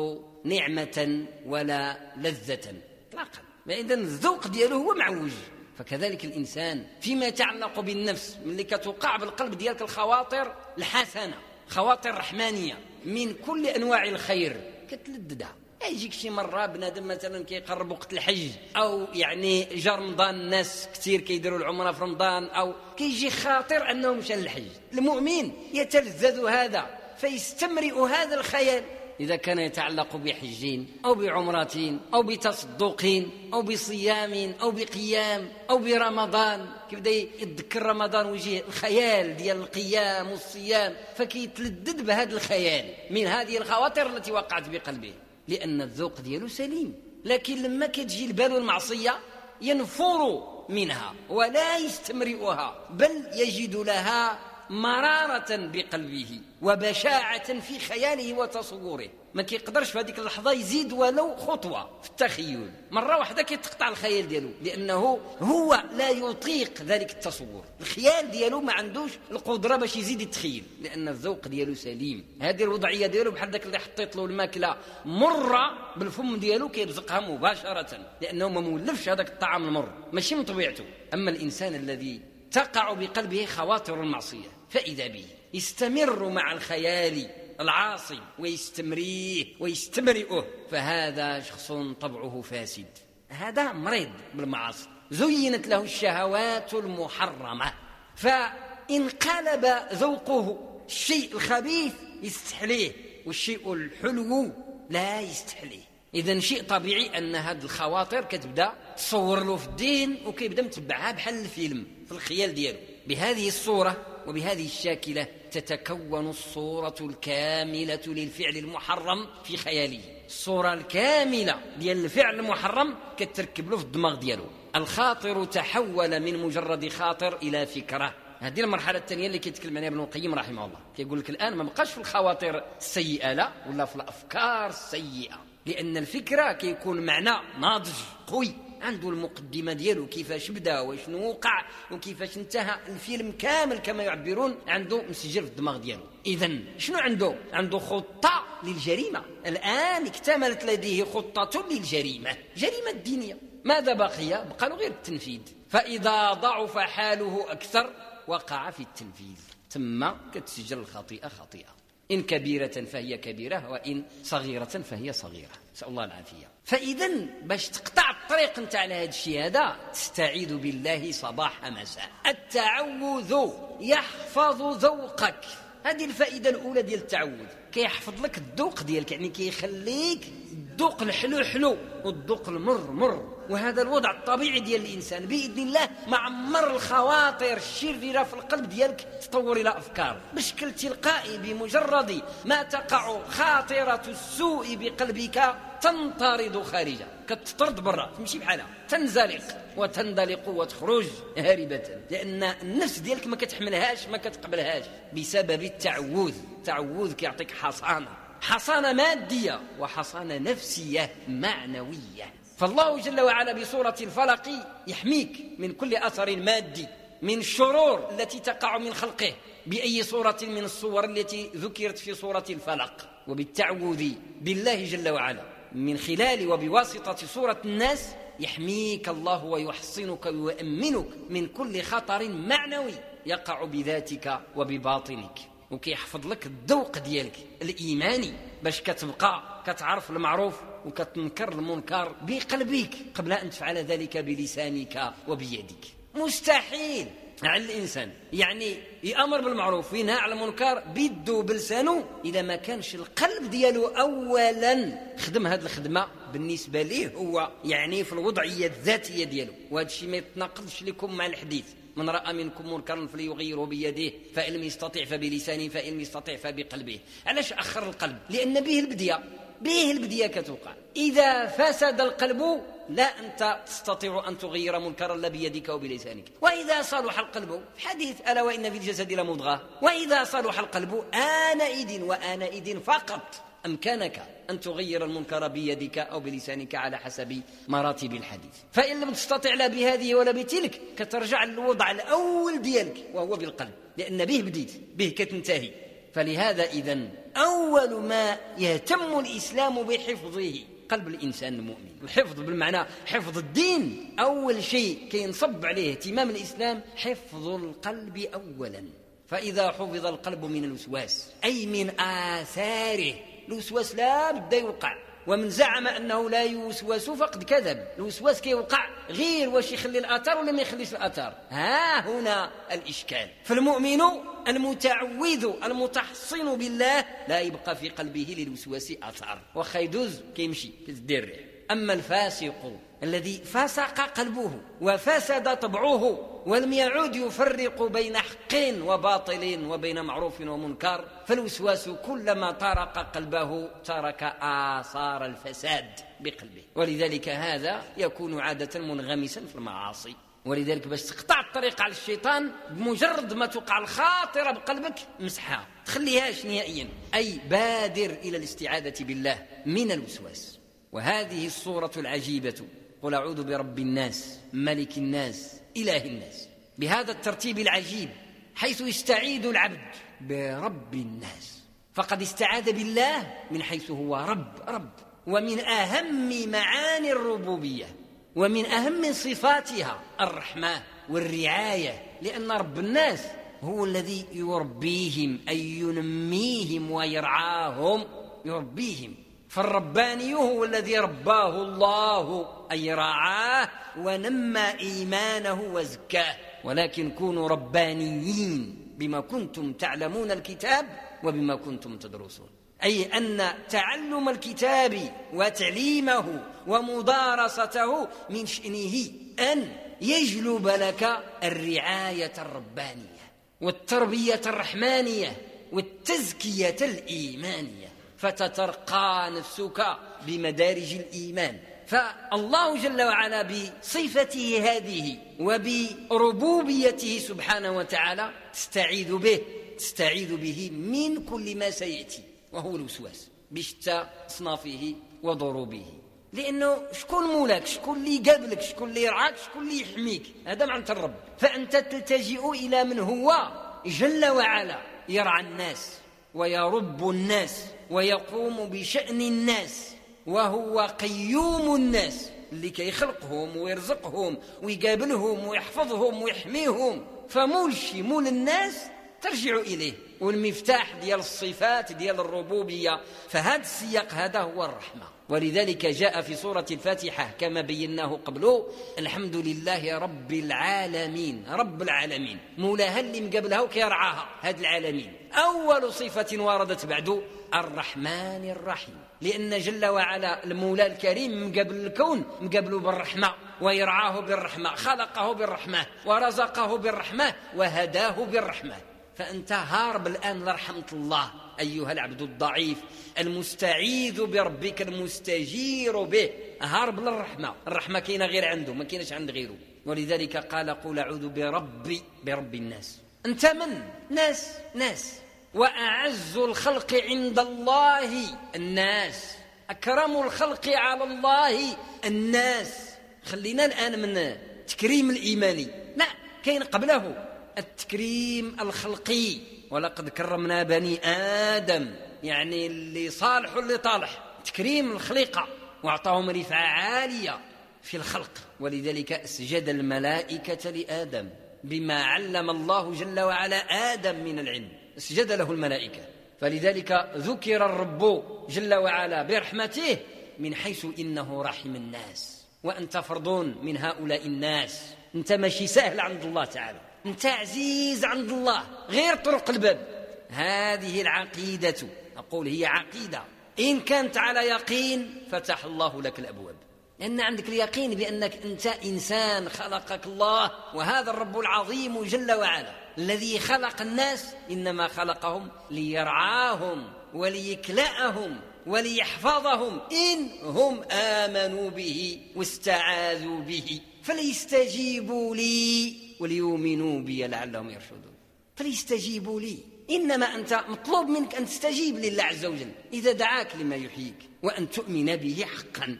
نعمة 0.44 1.26
ولا 1.46 1.96
لذة 2.16 2.74
اطلاقا. 3.08 3.38
إذا 3.68 3.94
الذوق 3.94 4.46
دياله 4.46 4.76
هو 4.76 4.94
معوج. 4.94 5.30
فكذلك 5.78 6.24
الإنسان 6.24 6.86
فيما 7.00 7.26
يتعلق 7.26 7.80
بالنفس 7.80 8.38
ملي 8.44 8.64
كتوقع 8.64 9.16
بالقلب 9.16 9.58
ديالك 9.58 9.82
الخواطر 9.82 10.54
الحسنة 10.78 11.34
خواطر 11.68 12.14
رحمانية 12.14 12.78
من 13.04 13.34
كل 13.34 13.66
أنواع 13.66 14.04
الخير 14.04 14.60
كتلذذها. 14.90 15.54
يجيك 15.88 16.12
شي 16.12 16.30
مرة 16.30 16.66
بنادم 16.66 17.08
مثلا 17.08 17.44
كيقرب 17.44 17.90
وقت 17.90 18.12
الحج 18.12 18.48
أو 18.76 19.06
يعني 19.14 19.64
جا 19.64 19.94
رمضان 19.94 20.34
الناس 20.34 20.88
كثير 20.94 21.20
كيديروا 21.20 21.58
العمرة 21.58 21.92
في 21.92 22.02
رمضان 22.02 22.44
أو 22.44 22.74
كيجي 22.96 23.30
خاطر 23.30 23.90
انه 23.90 24.12
مشى 24.12 24.36
للحج 24.36 24.68
المؤمن 24.92 25.52
يتلذذ 25.74 26.46
هذا 26.48 26.86
فيستمرئ 27.16 28.00
هذا 28.00 28.34
الخيال. 28.34 28.84
إذا 29.20 29.36
كان 29.36 29.58
يتعلق 29.58 30.16
بحج 30.16 30.80
أو 31.04 31.14
بعمرة 31.14 31.98
أو 32.14 32.22
بتصدق 32.22 33.24
أو 33.52 33.62
بصيام 33.62 34.54
أو 34.62 34.70
بقيام 34.70 35.52
أو 35.70 35.78
برمضان 35.78 36.66
كيبدا 36.90 37.10
يتذكر 37.10 37.82
رمضان 37.82 38.26
ويجيه 38.26 38.62
الخيال 38.68 39.36
ديال 39.36 39.56
القيام 39.56 40.30
والصيام 40.30 40.96
فكيتلذذ 41.16 42.02
بهذا 42.02 42.34
الخيال 42.34 42.84
من 43.10 43.26
هذه 43.26 43.58
الخواطر 43.58 44.06
التي 44.06 44.32
وقعت 44.32 44.68
بقلبه. 44.68 45.12
لأن 45.50 45.82
الذوق 45.82 46.20
ديالو 46.20 46.48
سليم. 46.48 46.94
لكن 47.24 47.62
لما 47.62 47.86
كتجي 47.86 48.26
البال 48.26 48.56
المعصية 48.56 49.18
ينفر 49.60 50.42
منها 50.68 51.14
ولا 51.28 51.78
يستمرئها 51.78 52.88
بل 52.90 53.26
يجد 53.34 53.76
لها 53.76 54.38
مرارة 54.70 55.56
بقلبه 55.56 56.40
وبشاعة 56.62 57.60
في 57.60 57.78
خياله 57.78 58.34
وتصوره. 58.34 59.08
ما 59.34 59.42
كيقدرش 59.42 59.90
في 59.90 59.98
هذيك 59.98 60.18
اللحظة 60.18 60.52
يزيد 60.52 60.92
ولو 60.92 61.36
خطوة 61.36 61.90
في 62.02 62.10
التخيل. 62.10 62.70
مرة 62.90 63.18
واحدة 63.18 63.42
كيتقطع 63.42 63.88
الخيال 63.88 64.28
ديالو 64.28 64.50
لأنه 64.62 65.18
هو 65.42 65.82
لا 65.92 66.10
يطيق 66.10 66.82
ذلك 66.82 67.10
التصور. 67.10 67.64
الخيال 67.80 68.30
ديالو 68.30 68.60
ما 68.60 68.72
عندوش 68.72 69.10
القدرة 69.30 69.76
باش 69.76 69.96
يزيد 69.96 70.20
يتخيل 70.20 70.64
لأن 70.80 71.08
الذوق 71.08 71.48
ديالو 71.48 71.74
سليم. 71.74 72.24
هذه 72.42 72.62
الوضعية 72.62 73.06
ديالو 73.06 73.30
بحال 73.30 73.50
ذاك 73.50 73.66
اللي 73.66 73.78
حطيت 73.78 74.16
له 74.16 74.24
الماكلة 74.24 74.76
مرة 75.04 75.94
بالفم 75.96 76.36
ديالو 76.36 76.68
كيرزقها 76.68 77.20
مباشرة 77.20 77.98
لأنه 78.20 78.48
ما 78.48 78.60
مولفش 78.60 79.08
هذاك 79.08 79.28
الطعام 79.28 79.68
المر. 79.68 79.88
ماشي 80.12 80.34
من 80.34 80.44
طبيعته. 80.44 80.84
أما 81.14 81.30
الإنسان 81.30 81.74
الذي 81.74 82.20
تقع 82.50 82.92
بقلبه 82.92 83.44
خواطر 83.46 84.00
المعصية. 84.02 84.59
فإذا 84.70 85.06
به 85.06 85.24
يستمر 85.54 86.28
مع 86.28 86.52
الخيال 86.52 87.30
العاصي 87.60 88.20
ويستمريه 88.38 89.46
ويستمرئه 89.60 90.46
فهذا 90.70 91.40
شخص 91.40 91.72
طبعه 92.00 92.40
فاسد. 92.40 92.86
هذا 93.28 93.72
مريض 93.72 94.10
بالمعاصي. 94.34 94.88
زينت 95.10 95.66
له 95.66 95.82
الشهوات 95.82 96.74
المحرمة. 96.74 97.72
فانقلب 98.16 99.64
ذوقه 99.92 100.58
الشيء 100.86 101.32
الخبيث 101.32 101.92
يستحليه 102.22 102.92
والشيء 103.26 103.72
الحلو 103.72 104.52
لا 104.90 105.20
يستحليه. 105.20 105.90
إذا 106.14 106.40
شيء 106.40 106.62
طبيعي 106.62 107.18
أن 107.18 107.34
هذه 107.34 107.64
الخواطر 107.64 108.24
كتبدا 108.24 108.72
تصور 108.96 109.44
له 109.44 109.56
في 109.56 109.66
الدين 109.66 110.18
وكيبدا 110.26 110.62
متبعها 110.62 111.12
بحال 111.12 111.34
الفيلم 111.34 111.86
في 112.06 112.12
الخيال 112.12 112.54
ديالو. 112.54 112.78
بهذه 113.06 113.48
الصورة 113.48 114.09
وبهذه 114.26 114.64
الشاكلة 114.64 115.26
تتكون 115.50 116.28
الصورة 116.28 116.94
الكاملة 117.00 118.00
للفعل 118.06 118.56
المحرم 118.56 119.26
في 119.44 119.56
خياله. 119.56 120.00
الصورة 120.26 120.72
الكاملة 120.74 121.60
ديال 121.78 122.04
الفعل 122.04 122.40
المحرم 122.40 122.94
كتركب 123.16 123.70
له 123.70 123.76
في 123.76 123.84
الدماغ 123.84 124.14
ديالو. 124.14 124.44
الخاطر 124.76 125.44
تحول 125.44 126.20
من 126.20 126.36
مجرد 126.36 126.88
خاطر 126.88 127.36
إلى 127.36 127.66
فكرة. 127.66 128.14
هذه 128.38 128.60
المرحلة 128.60 128.98
الثانية 128.98 129.26
اللي 129.26 129.38
كيتكلم 129.38 129.76
عليها 129.76 129.88
ابن 129.88 130.00
القيم 130.00 130.34
رحمه 130.34 130.64
الله. 130.64 130.78
كيقول 130.96 131.18
لك 131.18 131.30
الآن 131.30 131.54
ما 131.54 131.64
بقاش 131.64 131.90
في 131.90 131.98
الخواطر 131.98 132.64
السيئة 132.78 133.32
لا 133.32 133.50
ولا 133.68 133.84
في 133.84 133.96
الأفكار 133.96 134.66
السيئة. 134.66 135.38
لأن 135.66 135.96
الفكرة 135.96 136.52
كيكون 136.52 137.06
معنى 137.06 137.30
ناضج 137.60 137.90
قوي. 138.26 138.54
عنده 138.80 139.08
المقدمة 139.08 139.72
ديالو 139.72 140.06
كيفاش 140.06 140.50
بدا 140.50 140.80
وشنو 140.80 141.28
وقع 141.28 141.64
وكيفاش 141.90 142.36
انتهى. 142.36 142.78
الفيلم 142.88 143.32
كامل 143.32 143.78
كما 143.78 144.02
يعبرون 144.02 144.56
عنده 144.68 145.02
مسجل 145.02 145.42
في 145.42 145.48
الدماغ 145.48 145.76
ديالو. 145.76 146.02
إذا 146.26 146.58
شنو 146.78 146.98
عنده؟ 146.98 147.38
عنده 147.52 147.78
خطة 147.78 148.46
للجريمة. 148.64 149.24
الآن 149.46 150.06
اكتملت 150.06 150.64
لديه 150.64 151.04
خطة 151.04 151.66
للجريمة. 151.70 152.36
جريمة 152.56 152.90
دينية. 153.04 153.38
ماذا 153.64 153.92
بقي؟ 153.92 154.28
بقى 154.28 154.76
غير 154.76 154.90
التنفيذ. 154.90 155.40
فإذا 155.68 156.32
ضعف 156.32 156.78
حاله 156.78 157.52
أكثر 157.52 157.90
وقع 158.28 158.70
في 158.70 158.80
التنفيذ. 158.80 159.40
ثم 159.70 160.10
كتسجل 160.34 160.78
الخطيئة 160.78 161.28
خطيئة. 161.28 161.74
إن 162.10 162.22
كبيرة 162.22 162.84
فهي 162.84 163.18
كبيرة 163.18 163.70
وإن 163.70 164.04
صغيرة 164.22 164.64
فهي 164.64 165.12
صغيرة. 165.12 165.52
نسأل 165.74 165.88
الله 165.88 166.04
العافية. 166.04 166.48
فإذا 166.64 167.08
باش 167.42 167.68
تقطع 167.68 168.09
الطريق 168.30 168.58
أنت 168.58 168.76
على 168.76 168.94
هذا 168.94 169.08
الشيء 169.08 169.46
هذا 169.46 169.76
تستعيذ 169.92 170.56
بالله 170.56 171.12
صباح 171.12 171.64
مساء. 171.64 172.08
التعوذ 172.26 173.50
يحفظ 173.80 174.84
ذوقك. 174.84 175.44
هذه 175.84 176.04
الفائدة 176.04 176.50
الأولى 176.50 176.82
ديال 176.82 177.00
التعوذ. 177.00 177.46
كيحفظ 177.72 178.24
لك 178.24 178.38
الذوق 178.38 178.82
ديالك 178.82 179.12
يعني 179.12 179.28
كيخليك 179.28 180.32
الذوق 180.52 181.02
الحلو 181.02 181.44
حلو 181.44 181.76
والذوق 182.04 182.48
المر 182.48 182.90
مر 182.90 183.36
وهذا 183.50 183.82
الوضع 183.82 184.10
الطبيعي 184.10 184.60
ديال 184.60 184.84
الإنسان. 184.84 185.26
بإذن 185.26 185.62
الله 185.62 185.88
معمر 186.06 186.70
الخواطر 186.70 187.56
الشريره 187.56 188.22
في 188.22 188.34
القلب 188.34 188.68
ديالك 188.68 189.08
تطور 189.22 189.56
إلى 189.56 189.70
أفكار. 189.70 190.20
بشكل 190.34 190.72
تلقائي 190.72 191.38
بمجرد 191.38 192.22
ما 192.44 192.62
تقع 192.62 193.26
خاطرة 193.28 194.02
السوء 194.08 194.74
بقلبك 194.74 195.54
تنطرد 195.80 196.62
خارجا 196.62 197.19
كتطرد 197.34 197.80
برا 197.80 198.14
تمشي 198.18 198.38
بحالها. 198.38 198.66
تنزلق 198.88 199.42
وتندلق 199.76 200.48
وتخرج 200.48 201.06
هاربة 201.38 201.82
لأن 202.10 202.42
النفس 202.42 202.98
ديالك 202.98 203.26
ما 203.26 203.36
كتحملهاش 203.36 204.06
ما 204.06 204.16
كتقبلهاش. 204.16 204.84
بسبب 205.16 205.62
التعوذ 205.62 206.34
التعوذ 206.58 207.12
كيعطيك 207.12 207.50
حصانة. 207.50 208.08
حصانة 208.40 208.92
مادية 208.92 209.60
وحصانة 209.78 210.38
نفسية 210.38 211.14
معنوية. 211.28 212.34
فالله 212.58 213.00
جل 213.00 213.20
وعلا 213.20 213.52
بصورة 213.52 213.96
الفلق 214.00 214.48
يحميك 214.86 215.46
من 215.58 215.72
كل 215.72 215.94
أثر 215.94 216.36
مادي 216.36 216.86
من 217.22 217.38
الشرور 217.38 218.10
التي 218.10 218.40
تقع 218.40 218.78
من 218.78 218.94
خلقه 218.94 219.32
بأي 219.66 220.02
صورة 220.02 220.38
من 220.42 220.64
الصور 220.64 221.04
التي 221.04 221.50
ذكرت 221.56 221.98
في 221.98 222.14
صورة 222.14 222.44
الفلق. 222.50 223.08
وبالتعوذ 223.28 224.04
بالله 224.40 224.84
جل 224.84 225.08
وعلا. 225.08 225.59
من 225.72 225.98
خلال 225.98 226.48
وبواسطة 226.52 227.26
صورة 227.26 227.60
الناس 227.64 228.14
يحميك 228.40 229.08
الله 229.08 229.44
ويحصنك 229.44 230.26
ويؤمنك 230.26 231.06
من 231.30 231.46
كل 231.46 231.82
خطر 231.82 232.28
معنوي 232.28 232.92
يقع 233.26 233.64
بذاتك 233.64 234.40
وبباطنك. 234.56 235.38
وكيحفظ 235.70 236.26
لك 236.26 236.46
الذوق 236.46 236.98
ديالك 236.98 237.36
الإيماني 237.62 238.32
باش 238.62 238.80
كتبقى 238.80 239.62
كتعرف 239.66 240.10
المعروف 240.10 240.60
وكتنكر 240.86 241.52
المنكر 241.52 242.14
بقلبك 242.22 242.94
قبل 243.14 243.32
أن 243.32 243.50
تفعل 243.50 243.78
ذلك 243.78 244.16
بلسانك 244.16 245.12
وبيدك. 245.28 245.84
مستحيل! 246.14 247.06
على 247.42 247.64
الإنسان. 247.64 248.10
يعني 248.32 248.76
يأمر 249.04 249.40
بالمعروف 249.40 249.92
وينهى 249.92 250.14
على 250.14 250.34
المنكر 250.34 250.82
بيدو 250.94 251.42
بلسانه 251.42 252.04
إذا 252.24 252.42
ما 252.42 252.56
كانش 252.56 252.94
القلب 252.94 253.50
ديالو 253.50 253.86
اولا. 253.86 254.98
خدم 255.18 255.46
هذه 255.46 255.62
الخدمة 255.62 256.06
بالنسبة 256.32 256.82
ليه 256.82 257.08
هو 257.08 257.50
يعني 257.64 258.04
في 258.04 258.12
الوضعية 258.12 258.66
الذاتية 258.66 259.24
ديالو. 259.24 259.52
وهذا 259.70 259.86
الشيء 259.86 260.08
ما 260.08 260.16
يتناقضش 260.16 260.82
لكم 260.82 261.14
مع 261.14 261.26
الحديث. 261.26 261.64
من 261.96 262.10
رأى 262.10 262.32
منكم 262.32 262.72
منكرا 262.72 263.06
فليغيره 263.06 263.64
بيده 263.64 264.12
فإن 264.34 264.52
لم 264.52 264.62
يستطع 264.62 265.04
فبلسانه 265.04 265.68
فإن 265.68 265.92
لم 265.92 266.00
يستطع 266.00 266.36
فبقلبه. 266.36 266.98
علاش 267.26 267.52
أخر 267.52 267.88
القلب؟ 267.88 268.18
لأن 268.30 268.60
به 268.60 268.80
البدية. 268.80 269.20
به 269.60 269.90
البدية 269.90 270.26
كتوقع. 270.26 270.72
إذا 270.96 271.46
فسد 271.46 272.00
القلب 272.00 272.62
لا 272.90 273.02
أنت 273.02 273.62
تستطيع 273.66 274.28
أن 274.28 274.38
تغير 274.38 274.78
منكرا 274.78 275.16
لا 275.16 275.28
بيدك 275.28 275.70
أو 275.70 275.78
بلسانك 275.78 276.24
وإذا 276.40 276.82
صلح 276.82 277.18
القلب 277.18 277.64
حديث 277.78 278.20
ألا 278.28 278.42
وإن 278.42 278.70
في 278.70 278.78
الجسد 278.78 279.12
لمضغة. 279.12 279.68
وإذا 279.82 280.24
صلح 280.24 280.58
القلب 280.58 281.04
آنئذ 281.14 282.02
وآنئذ 282.02 282.80
فقط 282.80 283.42
أمكنك 283.66 284.22
أن 284.50 284.60
تغير 284.60 285.04
المنكر 285.04 285.48
بيدك 285.48 285.98
أو 285.98 286.20
بلسانك 286.20 286.74
على 286.74 286.98
حسب 286.98 287.42
مراتب 287.68 288.14
الحديث. 288.14 288.54
فإن 288.72 289.00
لم 289.00 289.10
تستطع 289.10 289.54
لا 289.54 289.66
بهذه 289.66 290.14
ولا 290.14 290.32
بتلك 290.32 290.80
كترجع 290.96 291.44
للوضع 291.44 291.90
الأول 291.90 292.62
ديالك 292.62 293.06
وهو 293.14 293.36
بالقلب 293.36 293.74
لأن 293.96 294.24
به 294.24 294.42
بديت 294.42 294.72
به 294.94 295.08
كتنتهي. 295.08 295.70
فلهذا 296.14 296.64
إذا 296.64 297.08
أول 297.36 298.00
ما 298.00 298.36
يهتم 298.58 299.18
الإسلام 299.18 299.82
بحفظه 299.82 300.79
قلب 300.90 301.08
الإنسان 301.08 301.54
المؤمن. 301.54 301.90
الحفظ 302.02 302.40
بالمعنى 302.40 302.86
حفظ 303.06 303.38
الدين. 303.38 304.16
أول 304.20 304.62
شيء 304.62 305.08
كينصب 305.10 305.66
عليه 305.66 305.90
اهتمام 305.90 306.30
الإسلام 306.30 306.82
حفظ 306.96 307.48
القلب 307.48 308.18
أولا. 308.18 308.84
فإذا 309.28 309.72
حفظ 309.72 310.06
القلب 310.06 310.44
من 310.44 310.64
الوسواس 310.64 311.30
أي 311.44 311.66
من 311.66 312.00
آثاره 312.00 313.14
الوسواس 313.48 313.94
لا 313.94 314.32
بد 314.32 314.52
يوقع. 314.52 314.96
ومن 315.26 315.50
زعم 315.50 315.86
أنه 315.86 316.30
لا 316.30 316.42
يوسوس 316.42 317.10
فقد 317.10 317.44
كذب. 317.44 317.86
الوسواس 317.98 318.40
كيوقع 318.40 318.88
غير 319.10 319.48
واش 319.48 319.72
يخلي 319.72 319.98
الآثار 319.98 320.38
ولا 320.38 320.52
ما 320.52 320.62
يخليش 320.62 320.92
الآثار؟ 320.92 321.34
ها 321.50 322.08
هنا 322.08 322.50
الإشكال. 322.72 323.28
فالمؤمن 323.44 324.00
المتعوذ 324.48 325.52
المتحصن 325.64 326.58
بالله 326.58 327.04
لا 327.28 327.40
يبقى 327.40 327.76
في 327.76 327.88
قلبه 327.88 328.34
للوسواس 328.38 328.92
اثار 329.02 329.38
واخا 329.54 329.78
يدوز 329.78 330.20
كيمشي 330.36 330.70
كتدير 330.86 331.22
الريح 331.24 331.40
أما 331.70 331.92
الفاسق 331.92 332.72
الذي 333.02 333.38
فسق 333.38 334.00
قلبه 334.00 334.52
وفسد 334.80 335.56
طبعه 335.56 336.26
ولم 336.46 336.72
يعود 336.72 337.16
يفرق 337.16 337.82
بين 337.82 338.16
حق 338.16 338.54
وباطل 338.80 339.64
وبين 339.68 340.00
معروف 340.04 340.40
ومنكر 340.40 341.04
فالوسواس 341.26 341.88
كلما 341.88 342.50
طرق 342.50 343.12
قلبه 343.12 343.68
ترك 343.84 344.22
آثار 344.42 345.24
الفساد 345.24 345.90
بقلبه. 346.20 346.62
ولذلك 346.74 347.28
هذا 347.28 347.82
يكون 347.96 348.40
عادة 348.40 348.80
منغمسا 348.80 349.40
في 349.40 349.54
المعاصي. 349.54 350.14
ولذلك 350.44 350.88
باش 350.88 351.02
تقطع 351.02 351.40
الطريق 351.40 351.82
على 351.82 351.92
الشيطان 351.92 352.52
بمجرد 352.70 353.32
ما 353.32 353.46
توقع 353.46 353.78
الخاطرة 353.78 354.50
بقلبك 354.50 354.94
مسحها 355.20 355.66
تخليهاش 355.86 356.44
نهائيا 356.44 356.88
أي 357.14 357.40
بادر 357.50 358.10
إلى 358.10 358.36
الاستعاذة 358.36 359.04
بالله 359.04 359.46
من 359.66 359.92
الوسواس. 359.92 360.58
وهذه 360.92 361.46
الصورة 361.46 361.90
العجيبة. 361.96 362.64
قل 363.02 363.14
أعوذ 363.14 363.44
برب 363.44 363.78
الناس 363.78 364.38
ملك 364.52 364.98
الناس 364.98 365.60
إله 365.76 366.04
الناس. 366.04 366.48
بهذا 366.78 367.12
الترتيب 367.12 367.58
العجيب 367.58 368.10
حيث 368.54 368.80
يستعيد 368.80 369.46
العبد 369.46 369.94
برب 370.20 370.94
الناس. 370.94 371.62
فقد 371.94 372.22
استعاذ 372.22 372.72
بالله 372.72 373.34
من 373.50 373.62
حيث 373.62 373.90
هو 373.90 374.16
رب 374.16 374.52
رب. 374.68 374.90
ومن 375.26 375.60
أهم 375.60 376.50
معاني 376.50 377.12
الربوبية. 377.12 377.99
ومن 378.36 378.66
أهم 378.66 379.12
صفاتها 379.12 380.00
الرحمة 380.20 380.82
والرعاية 381.08 382.02
لأن 382.22 382.50
رب 382.50 382.78
الناس 382.78 383.26
هو 383.62 383.84
الذي 383.84 384.26
يربيهم 384.32 385.40
أي 385.48 385.60
ينميهم 385.60 386.90
ويرعاهم 386.90 388.04
يربيهم. 388.44 389.14
فالرباني 389.48 390.34
هو 390.34 390.64
الذي 390.64 390.98
رباه 390.98 391.62
الله 391.62 392.48
أي 392.72 392.94
رعاه 392.94 393.68
ونمى 393.98 394.66
إيمانه 394.80 395.62
وزكاه. 395.74 396.36
ولكن 396.64 397.10
كونوا 397.10 397.48
ربانيين 397.48 398.94
بما 398.98 399.20
كنتم 399.20 399.72
تعلمون 399.72 400.30
الكتاب 400.30 400.86
وبما 401.24 401.54
كنتم 401.54 401.98
تدرسون. 401.98 402.59
أي 402.84 403.04
أن 403.04 403.52
تعلم 403.68 404.28
الكتاب 404.28 405.14
وتعليمه 405.34 406.44
ومدارسته 406.66 408.08
من 408.30 408.46
شأنه 408.46 409.06
أن 409.38 409.72
يجلب 410.00 410.68
لك 410.68 411.22
الرعاية 411.44 412.32
الربانية 412.38 413.20
والتربية 413.60 414.40
الرحمانية 414.46 415.36
والتزكية 415.72 416.76
الإيمانية 416.82 417.88
فتترقى 418.18 419.30
نفسك 419.32 419.96
بمدارج 420.26 420.94
الإيمان. 420.94 421.58
فالله 421.86 422.82
جل 422.82 423.02
وعلا 423.02 423.42
بصفته 423.42 424.62
هذه 424.64 425.16
وبربوبيته 425.40 427.18
سبحانه 427.18 427.76
وتعالى 427.76 428.30
تستعيذ 428.52 429.16
به 429.16 429.40
تستعيذ 429.78 430.36
به 430.36 430.70
من 430.70 431.24
كل 431.24 431.56
ما 431.56 431.70
سيأتي. 431.70 432.29
وهو 432.52 432.76
الوسواس 432.76 433.28
بشتى 433.50 434.06
أصنافه 434.26 434.94
وضروبه. 435.22 435.86
لأنه 436.32 436.92
شكون 436.92 437.24
مولاك؟ 437.24 437.66
شكون 437.66 437.98
اللي 437.98 438.16
يقابلك؟ 438.16 438.60
شكون 438.60 438.88
اللي 438.88 439.02
يرعاك؟ 439.02 439.36
شكون 439.36 439.62
اللي 439.62 439.80
يحميك؟ 439.80 440.22
هذا 440.46 440.66
معنى 440.66 440.84
الرب. 440.90 441.14
فأنت 441.38 441.76
تلتجئ 441.76 442.50
إلى 442.50 442.84
من 442.84 442.98
هو؟ 442.98 443.48
جل 443.86 444.28
وعلا. 444.28 444.78
يرعى 445.08 445.42
الناس 445.42 445.98
ويرب 446.34 447.10
الناس 447.10 447.64
ويقوم 447.90 448.56
بشأن 448.56 449.20
الناس 449.20 449.94
وهو 450.26 450.80
قيوم 450.80 451.74
الناس 451.74 452.30
اللي 452.52 452.70
كيخلقهم 452.70 453.56
ويرزقهم 453.56 454.38
ويقابلهم 454.62 455.46
ويحفظهم 455.46 456.22
ويحميهم. 456.22 457.06
فمول 457.28 457.76
شي 457.76 458.02
مول 458.02 458.26
الناس 458.26 458.74
ترجع 459.22 459.56
إليه. 459.56 460.09
والمفتاح 460.20 460.92
ديال 461.02 461.18
الصفات 461.18 461.92
ديال 461.92 462.20
الربوبية. 462.20 463.00
فهذا 463.28 463.60
السياق 463.60 464.12
هذا 464.12 464.40
هو 464.40 464.64
الرحمة. 464.64 465.02
ولذلك 465.28 465.86
جاء 465.86 466.20
في 466.20 466.34
سورة 466.34 466.66
الفاتحة 466.70 467.30
كما 467.38 467.60
بيناه 467.60 468.20
قبل 468.24 468.62
الحمد 468.98 469.36
لله 469.36 469.98
رب 469.98 470.32
العالمين. 470.32 471.46
رب 471.50 471.82
العالمين. 471.82 472.38
مولاها 472.58 473.00
اللي 473.00 473.20
مقبلها 473.20 473.60
وكيرعاها. 473.60 474.26
هاد 474.40 474.58
العالمين. 474.58 475.12
أول 475.34 475.92
صفة 475.92 476.42
وردت 476.42 476.86
بعد 476.86 477.22
الرحمن 477.54 478.50
الرحيم. 478.50 478.96
لأن 479.20 479.58
جل 479.58 479.86
وعلا 479.86 480.44
المولى 480.44 480.86
الكريم 480.86 481.48
مقبل 481.48 481.86
الكون 481.86 482.24
مقبله 482.40 482.78
بالرحمة. 482.78 483.34
ويرعاه 483.60 484.20
بالرحمة 484.20 484.74
خلقه 484.74 485.32
بالرحمة 485.32 485.86
ورزقه 486.06 486.76
بالرحمة 486.76 487.34
وهداه 487.56 488.24
بالرحمة. 488.24 488.76
فأنت 489.20 489.52
هارب 489.52 490.06
الآن 490.06 490.44
لرحمة 490.44 490.84
الله 490.92 491.30
أيها 491.60 491.92
العبد 491.92 492.22
الضعيف 492.22 492.78
المستعيذ 493.18 494.24
بربك 494.24 494.82
المستجير 494.82 496.02
به. 496.02 496.30
هارب 496.62 497.00
للرحمة. 497.00 497.54
الرحمة 497.68 497.98
كاينة 497.98 498.26
غير 498.26 498.44
عنده 498.44 498.72
ما 498.74 498.84
كاينش 498.84 499.12
عند 499.12 499.30
غيره. 499.30 499.56
ولذلك 499.86 500.36
قال 500.36 500.70
قل 500.70 500.98
أعوذ 500.98 501.28
بربي 501.28 502.02
برب 502.24 502.54
الناس. 502.54 502.98
أنت 503.26 503.46
من؟ 503.46 503.82
ناس 504.10 504.56
ناس. 504.74 505.20
وأعز 505.54 506.36
الخلق 506.36 506.94
عند 506.94 507.38
الله 507.38 508.10
الناس. 508.56 509.34
أكرم 509.70 510.16
الخلق 510.16 510.68
على 510.68 511.04
الله 511.04 511.76
الناس. 512.04 512.90
خلينا 513.24 513.64
الآن 513.64 514.02
من 514.02 514.36
تكريم 514.66 515.10
الإيماني. 515.10 515.66
لا 515.96 516.06
كاين 516.44 516.62
قبله. 516.62 517.29
التكريم 517.58 518.56
الخلقي 518.60 519.38
ولقد 519.70 520.08
كرمنا 520.08 520.62
بني 520.62 521.06
آدم 521.06 521.94
يعني 522.22 522.66
اللي 522.66 523.10
صالح 523.10 523.56
واللي 523.56 523.76
طالح. 523.78 524.24
تكريم 524.44 524.92
الخليقة 524.92 525.48
وأعطاهم 525.82 526.30
رفعة 526.30 526.66
عالية 526.66 527.38
في 527.82 527.96
الخلق. 527.96 528.30
ولذلك 528.60 529.12
أسجد 529.12 529.68
الملائكة 529.68 530.70
لآدم 530.70 531.28
بما 531.64 532.02
علم 532.02 532.50
الله 532.50 532.94
جل 532.94 533.20
وعلا 533.20 533.56
آدم 533.56 534.24
من 534.24 534.38
العلم. 534.38 534.68
أسجد 534.98 535.32
له 535.32 535.50
الملائكة. 535.50 536.00
فلذلك 536.40 537.10
ذكر 537.16 537.66
الرب 537.66 538.24
جل 538.48 538.74
وعلا 538.74 539.22
برحمته 539.22 539.98
من 540.38 540.54
حيث 540.54 540.86
إنه 540.98 541.42
رحم 541.42 541.76
الناس. 541.76 542.44
وأنت 542.62 542.96
فرض 542.96 543.28
من 543.62 543.76
هؤلاء 543.76 544.26
الناس. 544.26 544.94
أنت 545.14 545.32
ماشي 545.32 545.66
سهل 545.66 546.00
عند 546.00 546.24
الله 546.24 546.44
تعالى. 546.44 546.80
أنت 547.06 547.26
عزيز 547.26 548.04
عند 548.04 548.30
الله 548.30 548.64
غير 548.88 549.16
طرق 549.16 549.50
الباب. 549.50 550.06
هذه 550.30 551.00
العقيدة 551.00 551.74
أقول 552.16 552.48
هي 552.48 552.66
عقيدة. 552.66 553.22
إن 553.60 553.80
كانت 553.80 554.16
على 554.16 554.40
يقين 554.40 555.22
فتح 555.32 555.64
الله 555.64 556.02
لك 556.02 556.18
الأبواب. 556.18 556.54
لأن 556.98 557.20
عندك 557.20 557.48
اليقين 557.48 557.94
بأنك 557.94 558.44
أنت 558.44 558.66
إنسان 558.66 559.48
خلقك 559.48 560.06
الله 560.06 560.50
وهذا 560.74 561.10
الرب 561.10 561.38
العظيم 561.38 562.04
جل 562.04 562.32
وعلا. 562.32 562.72
الذي 562.98 563.38
خلق 563.38 563.80
الناس 563.80 564.34
إنما 564.50 564.88
خلقهم 564.88 565.48
ليرعاهم 565.70 566.92
وليكلأهم 567.14 568.40
وليحفظهم. 568.66 569.80
إن 569.92 570.28
هم 570.42 570.82
آمنوا 570.92 571.70
به 571.70 572.20
واستعاذوا 572.36 573.40
به. 573.40 573.80
فليستجيبوا 574.02 575.36
لي 575.36 575.96
وليؤمنوا 576.20 577.00
بي 577.00 577.26
لعلهم 577.26 577.70
يرشدون. 577.70 578.14
فليستجيبوا 578.56 579.40
لي. 579.40 579.58
إنما 579.90 580.34
أنت 580.34 580.64
مطلوب 580.68 581.08
منك 581.08 581.34
أن 581.34 581.46
تستجيب 581.46 581.96
لله 581.96 582.22
عز 582.22 582.44
وجل. 582.44 582.70
إذا 582.92 583.12
دعاك 583.12 583.56
لما 583.60 583.76
يحييك 583.76 584.14
وأن 584.42 584.70
تؤمن 584.70 585.16
به 585.16 585.44
حقا. 585.44 585.96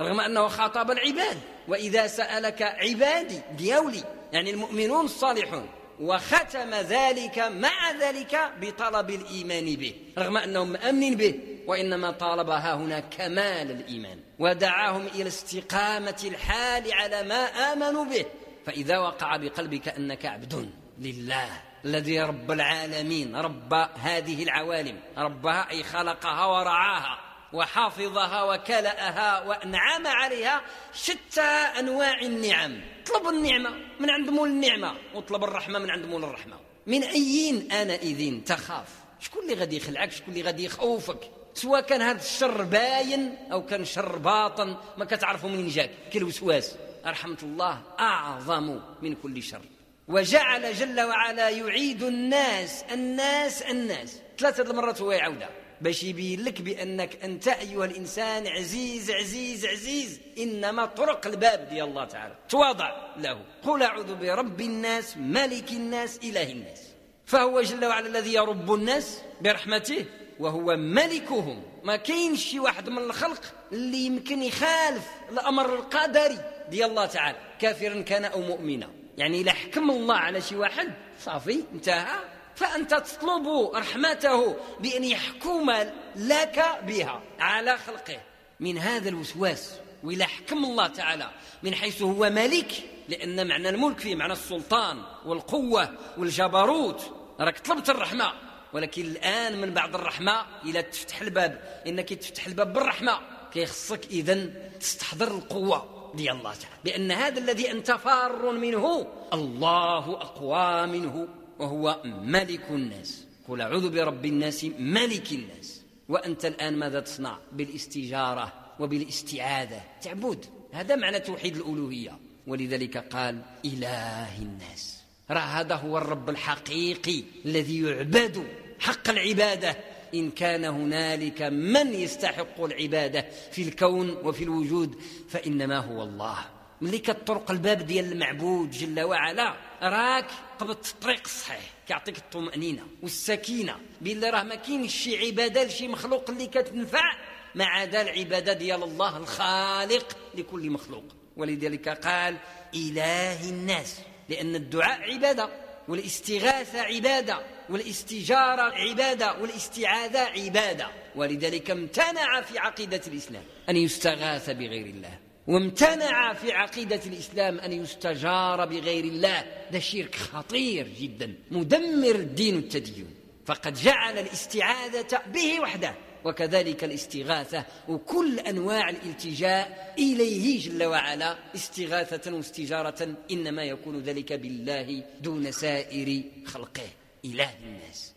رغم 0.00 0.20
أنه 0.20 0.48
خاطب 0.48 0.90
العباد. 0.90 1.38
وإذا 1.68 2.06
سألك 2.06 2.62
عبادي 2.62 3.40
ديولي 3.58 4.04
يعني 4.32 4.50
المؤمنون 4.50 5.04
الصالحون 5.04 5.66
وختم 6.00 6.74
ذلك 6.74 7.38
مع 7.38 7.90
ذلك 8.00 8.52
بطلب 8.60 9.10
الإيمان 9.10 9.76
به. 9.76 9.94
رغم 10.18 10.36
أنهم 10.36 10.72
مأمنين 10.72 11.14
به 11.14 11.34
وإنما 11.66 12.10
طالبها 12.10 12.74
هنا 12.74 13.00
كمال 13.00 13.70
الإيمان. 13.70 14.18
ودعاهم 14.42 15.06
إلى 15.06 15.28
استقامة 15.28 16.20
الحال 16.24 16.92
على 16.92 17.22
ما 17.22 17.44
آمنوا 17.72 18.04
به. 18.04 18.26
فإذا 18.66 18.98
وقع 18.98 19.36
بقلبك 19.36 19.88
أنك 19.88 20.26
عبد 20.26 20.70
لله 20.98 21.62
الذي 21.84 22.20
رب 22.20 22.50
العالمين 22.50 23.36
رب 23.36 23.72
هذه 23.98 24.42
العوالم 24.42 25.00
ربها 25.18 25.70
أي 25.70 25.82
خلقها 25.82 26.46
ورعاها 26.46 27.18
وحافظها 27.52 28.42
وكلأها 28.42 29.42
وأنعم 29.42 30.06
عليها 30.06 30.62
شتى 30.94 31.40
أنواع 31.78 32.20
النعم. 32.20 32.80
اطلب 33.02 33.28
النعمة 33.28 33.70
من 34.00 34.10
عند 34.10 34.30
مول 34.30 34.48
النعمة 34.48 34.94
واطلب 35.14 35.44
الرحمة 35.44 35.78
من 35.78 35.90
عند 35.90 36.04
مول 36.04 36.24
الرحمة. 36.24 36.56
من 36.86 37.02
أين 37.02 37.72
آنئذ 37.72 38.44
تخاف؟ 38.44 38.88
شكون 39.20 39.42
اللي 39.42 39.54
غادي 39.54 39.76
يخلعك؟ 39.76 40.12
شكون 40.12 40.34
اللي 40.34 40.42
غادي 40.42 40.64
يخوفك؟ 40.64 41.30
سواء 41.54 41.80
كان 41.80 42.02
هذا 42.02 42.20
الشر 42.20 42.62
باين 42.62 43.36
أو 43.52 43.66
كان 43.66 43.84
شر 43.84 44.16
باطن 44.16 44.76
ما 44.96 45.04
كتعرفوا 45.04 45.50
منين 45.50 45.68
جاك. 45.68 45.90
كالوسواس 46.12 46.76
رحمة 47.06 47.38
الله 47.42 47.82
أعظم 48.00 48.80
من 49.02 49.14
كل 49.14 49.42
شر. 49.42 49.62
وجعل 50.08 50.74
جل 50.74 51.00
وعلا 51.00 51.48
يعيد 51.48 52.02
الناس 52.02 52.84
الناس 52.92 53.62
الناس. 53.62 54.20
ثلاثة 54.38 54.70
المرات 54.70 55.00
هو 55.00 55.12
يعودها 55.12 55.50
باش 55.80 56.02
يبين 56.02 56.44
لك 56.44 56.60
بأنك 56.60 57.24
أنت 57.24 57.48
أيها 57.48 57.84
الإنسان 57.84 58.46
عزيز 58.46 59.10
عزيز 59.10 59.66
عزيز. 59.66 60.20
إنما 60.38 60.86
طرق 60.86 61.26
الباب 61.26 61.68
ديال 61.70 61.88
الله 61.88 62.04
تعالى. 62.04 62.34
تواضع 62.48 62.90
له. 63.16 63.44
قل 63.62 63.82
أعوذ 63.82 64.14
برب 64.14 64.60
الناس 64.60 65.16
ملك 65.16 65.70
الناس 65.70 66.18
إله 66.24 66.52
الناس. 66.52 66.80
فهو 67.26 67.62
جل 67.62 67.84
وعلا 67.84 68.06
الذي 68.06 68.34
يرب 68.34 68.74
الناس 68.74 69.22
برحمته. 69.40 70.04
وهو 70.42 70.76
ملكهم. 70.76 71.62
ما 71.84 71.96
كاينش 71.96 72.44
شي 72.44 72.60
واحد 72.60 72.88
من 72.88 72.98
الخلق 72.98 73.40
اللي 73.72 73.98
يمكن 73.98 74.42
يخالف 74.42 75.06
الأمر 75.30 75.74
القدري 75.74 76.38
ديال 76.70 76.90
الله 76.90 77.06
تعالى. 77.06 77.38
كافرا 77.60 78.00
كان 78.00 78.24
أو 78.24 78.40
مؤمنا. 78.40 78.90
يعني 79.18 79.40
إذا 79.40 79.52
حكم 79.52 79.90
الله 79.90 80.14
على 80.14 80.40
شي 80.40 80.56
واحد 80.56 80.92
صافي 81.20 81.64
انتهى. 81.74 82.20
فأنت 82.54 82.94
تطلب 82.94 83.70
رحمته 83.74 84.56
بأن 84.80 85.04
يحكم 85.04 85.70
لك 86.16 86.64
بها 86.86 87.22
على 87.40 87.78
خلقه. 87.78 88.20
من 88.60 88.78
هذا 88.78 89.08
الوسواس 89.08 89.74
وإلى 90.04 90.24
حكم 90.24 90.64
الله 90.64 90.86
تعالى 90.86 91.30
من 91.62 91.74
حيث 91.74 92.02
هو 92.02 92.30
ملك 92.30 92.72
لأن 93.08 93.48
معنى 93.48 93.68
الملك 93.68 93.98
فيه 93.98 94.14
معنى 94.14 94.32
السلطان 94.32 95.02
والقوة 95.26 95.88
والجبروت. 96.18 97.10
راك 97.40 97.58
طلبت 97.58 97.90
الرحمة. 97.90 98.32
ولكن 98.72 99.02
الآن 99.02 99.60
من 99.60 99.70
بعد 99.74 99.94
الرحمة 99.94 100.46
إلى 100.64 100.82
تفتح 100.82 101.20
الباب 101.20 101.82
إنك 101.86 102.08
تفتح 102.08 102.46
الباب 102.46 102.72
بالرحمة. 102.72 103.18
كيخصك 103.52 104.06
إذا 104.10 104.44
تستحضر 104.80 105.28
القوة 105.28 106.12
ديال 106.14 106.36
الله 106.36 106.54
تعالى. 106.54 106.76
بأن 106.84 107.10
هذا 107.10 107.38
الذي 107.38 107.70
أنت 107.70 107.90
فار 107.90 108.50
منه 108.50 109.06
الله 109.32 110.20
أقوى 110.20 110.86
منه 110.86 111.28
وهو 111.58 112.00
ملك 112.04 112.70
الناس. 112.70 113.24
قل 113.48 113.60
أعوذ 113.60 113.90
برب 113.90 114.24
الناس 114.24 114.64
ملك 114.78 115.32
الناس. 115.32 115.82
وأنت 116.08 116.44
الآن 116.44 116.76
ماذا 116.76 117.00
تصنع؟ 117.00 117.38
بالاستجارة 117.52 118.52
وبالاستعاذة. 118.80 119.80
تعبد. 120.02 120.44
هذا 120.72 120.96
معنى 120.96 121.20
توحيد 121.20 121.56
الألوهية. 121.56 122.18
ولذلك 122.46 122.96
قال 122.96 123.42
إله 123.64 124.38
الناس. 124.38 125.02
راه 125.30 125.40
هذا 125.40 125.74
هو 125.74 125.98
الرب 125.98 126.30
الحقيقي 126.30 127.22
الذي 127.44 127.82
يعبد. 127.82 128.61
حق 128.82 129.08
العبادة. 129.08 129.76
إن 130.14 130.30
كان 130.30 130.64
هنالك 130.64 131.42
من 131.42 131.94
يستحق 131.94 132.60
العبادة 132.60 133.26
في 133.52 133.62
الكون 133.62 134.10
وفي 134.10 134.44
الوجود 134.44 135.00
فإنما 135.28 135.78
هو 135.78 136.02
الله. 136.02 136.38
ملي 136.80 136.98
كتطرق 136.98 137.50
الباب 137.50 137.86
ديال 137.86 138.12
المعبود 138.12 138.70
جل 138.70 139.00
وعلا. 139.00 139.56
راك 139.82 140.26
قبضت 140.58 140.86
الطريق 140.86 141.20
الصحيح. 141.24 141.70
كيعطيك 141.88 142.18
الطمأنينة 142.18 142.82
والسكينة. 143.02 143.76
بالله 144.00 144.30
راه 144.30 144.42
ما 144.42 144.54
كاينش 144.54 144.94
شي 144.94 145.26
عبادة 145.26 145.64
لشي 145.64 145.88
مخلوق 145.88 146.30
اللي 146.30 146.46
كتنفع 146.46 147.12
ما 147.54 147.64
عدا 147.64 148.02
العبادة 148.02 148.52
ديال 148.52 148.82
الله 148.82 149.16
الخالق 149.16 150.16
لكل 150.34 150.70
مخلوق. 150.70 151.04
ولذلك 151.36 151.88
قال 151.88 152.36
إله 152.74 153.48
الناس. 153.48 153.96
لأن 154.28 154.54
الدعاء 154.54 155.12
عبادة 155.12 155.48
والاستغاثة 155.88 156.80
عبادة. 156.80 157.40
والاستجارة 157.72 158.62
عبادة 158.62 159.40
والاستعاذة 159.40 160.18
عبادة. 160.18 160.86
ولذلك 161.16 161.70
امتنع 161.70 162.40
في 162.40 162.58
عقيدة 162.58 163.00
الإسلام 163.06 163.42
أن 163.68 163.76
يستغاث 163.76 164.50
بغير 164.50 164.86
الله. 164.86 165.18
وامتنع 165.46 166.32
في 166.32 166.52
عقيدة 166.52 167.00
الإسلام 167.06 167.58
أن 167.58 167.72
يستجار 167.72 168.64
بغير 168.66 169.04
الله. 169.04 169.44
ده 169.72 169.78
شرك 169.78 170.14
خطير 170.14 170.88
جدا 171.00 171.34
مدمر 171.50 172.14
الدين 172.14 172.56
والتدين 172.56 173.06
فقد 173.46 173.74
جعل 173.74 174.18
الاستعاذة 174.18 175.22
به 175.26 175.60
وحده 175.60 175.94
وكذلك 176.24 176.84
الاستغاثة 176.84 177.64
وكل 177.88 178.38
أنواع 178.38 178.90
الالتجاء 178.90 179.94
إليه 179.98 180.60
جل 180.60 180.84
وعلا. 180.84 181.38
استغاثة 181.54 182.32
واستجارة 182.34 183.16
إنما 183.30 183.64
يكون 183.64 184.00
ذلك 184.00 184.32
بالله 184.32 185.04
دون 185.20 185.52
سائر 185.52 186.22
خلقه. 186.46 187.01
إله 187.24 187.50
الناس. 187.64 188.12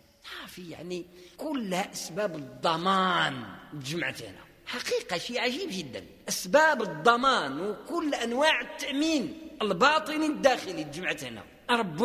في 0.47 0.69
يعني 0.69 1.05
كلها 1.37 1.93
أسباب 1.93 2.35
الضمان 2.35 3.43
جمعت 3.73 4.21
هنا. 4.21 4.39
حقيقة 4.65 5.17
شيء 5.17 5.39
عجيب 5.39 5.69
جدا. 5.71 6.05
أسباب 6.29 6.81
الضمان 6.81 7.61
وكل 7.61 8.15
أنواع 8.15 8.61
التأمين 8.61 9.37
الباطني 9.61 10.25
الداخلي 10.25 10.83
جمعت 10.83 11.23
هنا. 11.23 11.43
رب 11.69 12.01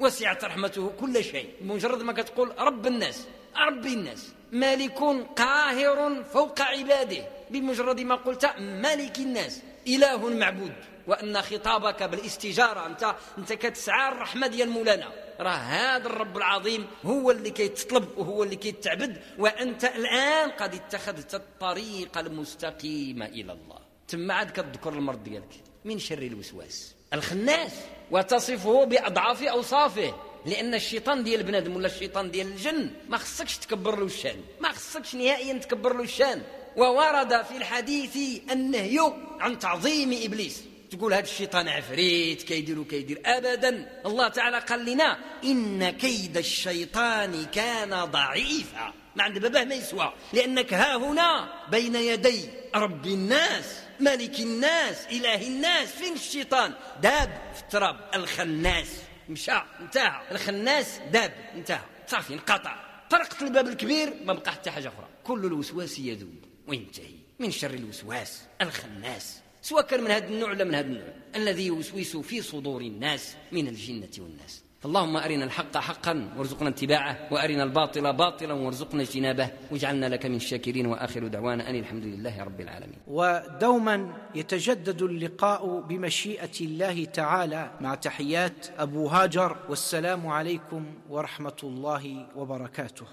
وسعت 0.00 0.44
رحمته 0.44 0.92
كل 1.00 1.24
شيء. 1.24 1.54
بمجرد 1.60 2.02
ما 2.02 2.12
كتقول 2.12 2.58
رب 2.58 2.86
الناس 2.86 3.26
رب 3.56 3.86
الناس. 3.86 4.32
مالك 4.52 4.98
قاهر 5.36 6.24
فوق 6.24 6.60
عباده. 6.60 7.28
بمجرد 7.50 8.00
ما 8.00 8.14
قلت 8.14 8.46
ملك 8.58 9.18
الناس 9.18 9.62
إله 9.88 10.28
معبود. 10.28 10.74
وأن 11.06 11.42
خطابك 11.42 12.02
بالاستجارة 12.02 12.86
أنت 12.86 13.14
أنت 13.38 13.52
كتسعى 13.52 14.12
الرحمة 14.12 14.46
ديال 14.46 14.68
مولانا. 14.70 15.12
راه 15.42 15.50
هذا 15.50 16.06
الرب 16.06 16.36
العظيم 16.36 16.86
هو 17.04 17.30
اللي 17.30 17.50
كيتطلب 17.50 18.18
وهو 18.18 18.42
اللي 18.42 18.56
كيتعبد 18.56 19.22
وأنت 19.38 19.84
الآن 19.84 20.50
قد 20.50 20.74
اتخذت 20.74 21.34
الطريق 21.34 22.18
المستقيم 22.18 23.22
إلى 23.22 23.52
الله. 23.52 23.78
ثم 24.08 24.32
عاد 24.32 24.50
كتذكر 24.50 24.92
المرض 24.92 25.24
ديالك. 25.24 25.54
من 25.84 25.98
شر 25.98 26.18
الوسواس؟ 26.18 26.94
الخناس. 27.14 27.72
وتصفه 28.10 28.84
بأضعاف 28.84 29.42
أوصافه. 29.42 30.14
لأن 30.46 30.74
الشيطان 30.74 31.24
ديال 31.24 31.42
بنادم 31.42 31.76
ولا 31.76 31.86
الشيطان 31.86 32.30
ديال 32.30 32.46
الجن 32.46 32.90
ما 33.08 33.18
خصكش 33.18 33.58
تكبر 33.58 33.98
له 33.98 34.06
الشأن. 34.06 34.40
ما 34.60 34.68
خصكش 34.68 35.14
نهائيا 35.14 35.58
تكبر 35.58 35.96
له 35.96 36.02
الشأن. 36.02 36.42
وورد 36.76 37.42
في 37.42 37.56
الحديث 37.56 38.40
النهي 38.50 39.12
عن 39.40 39.58
تعظيم 39.58 40.20
إبليس. 40.24 40.64
تقول 40.92 41.14
هذا 41.14 41.22
الشيطان 41.22 41.68
عفريت 41.68 42.42
كيدير 42.42 42.78
وكيدير. 42.78 43.20
ابدا. 43.26 44.00
الله 44.06 44.28
تعالى 44.28 44.58
قال 44.58 44.84
لنا 44.84 45.18
إن 45.44 45.90
كيد 45.90 46.36
الشيطان 46.36 47.44
كان 47.44 48.04
ضعيفا. 48.04 48.92
ما 49.16 49.22
عند 49.22 49.38
باباه 49.38 49.64
ما 49.64 49.74
يسوى. 49.74 50.12
لأنك 50.32 50.74
ها 50.74 50.96
هنا 50.96 51.52
بين 51.70 51.94
يدي 51.94 52.48
رب 52.74 53.06
الناس 53.06 53.64
ملك 54.00 54.40
الناس 54.40 55.06
إله 55.06 55.46
الناس. 55.46 55.88
فين 55.88 56.12
الشيطان؟ 56.12 56.74
داب 57.02 57.52
في 57.54 57.60
التراب. 57.60 58.10
الخناس. 58.14 58.88
مشى 59.28 59.52
انتهى. 59.80 60.20
الخناس 60.30 61.00
داب 61.12 61.34
انتهى. 61.54 61.84
صافي 62.06 62.34
انقطع. 62.34 62.76
طرقت 63.10 63.42
الباب 63.42 63.68
الكبير 63.68 64.14
ما 64.24 64.32
بقى 64.32 64.52
حتى 64.52 64.70
حاجة 64.70 64.88
أخرى. 64.88 65.08
كل 65.24 65.44
الوسواس 65.44 65.98
يذوب 65.98 66.44
وينتهي. 66.66 67.14
من 67.38 67.50
شر 67.50 67.70
الوسواس؟ 67.70 68.42
الخناس. 68.62 69.41
سواء 69.62 69.82
كان 69.86 70.04
من 70.04 70.10
هذا 70.10 70.28
النوع 70.28 70.50
ولا 70.50 70.64
من 70.64 70.74
هذا 70.74 70.86
النوع؟ 70.86 71.08
الذي 71.36 71.66
يوسوس 71.66 72.16
في 72.16 72.42
صدور 72.42 72.80
الناس 72.80 73.36
من 73.52 73.68
الجنة 73.68 74.08
والناس. 74.18 74.62
اللهم 74.84 75.16
أرنا 75.16 75.44
الحق 75.44 75.76
حقا 75.76 76.34
وارزقنا 76.36 76.68
اتباعه 76.68 77.28
وأرنا 77.30 77.62
الباطل 77.62 78.12
باطلا 78.12 78.52
وارزقنا 78.52 79.02
اجتنابه 79.02 79.50
واجعلنا 79.70 80.06
لك 80.06 80.26
من 80.26 80.34
الشاكرين. 80.34 80.86
وآخر 80.86 81.26
دعوانا 81.26 81.70
أن 81.70 81.74
الحمد 81.74 82.04
لله 82.04 82.42
رب 82.42 82.60
العالمين. 82.60 82.98
ودوما 83.06 84.12
يتجدد 84.34 85.02
اللقاء 85.02 85.80
بمشيئة 85.80 86.60
الله 86.60 87.04
تعالى 87.04 87.70
مع 87.80 87.94
تحيات 87.94 88.66
أبو 88.78 89.06
هاجر 89.06 89.56
والسلام 89.68 90.26
عليكم 90.26 90.86
ورحمة 91.10 91.56
الله 91.62 92.26
وبركاته. 92.36 93.06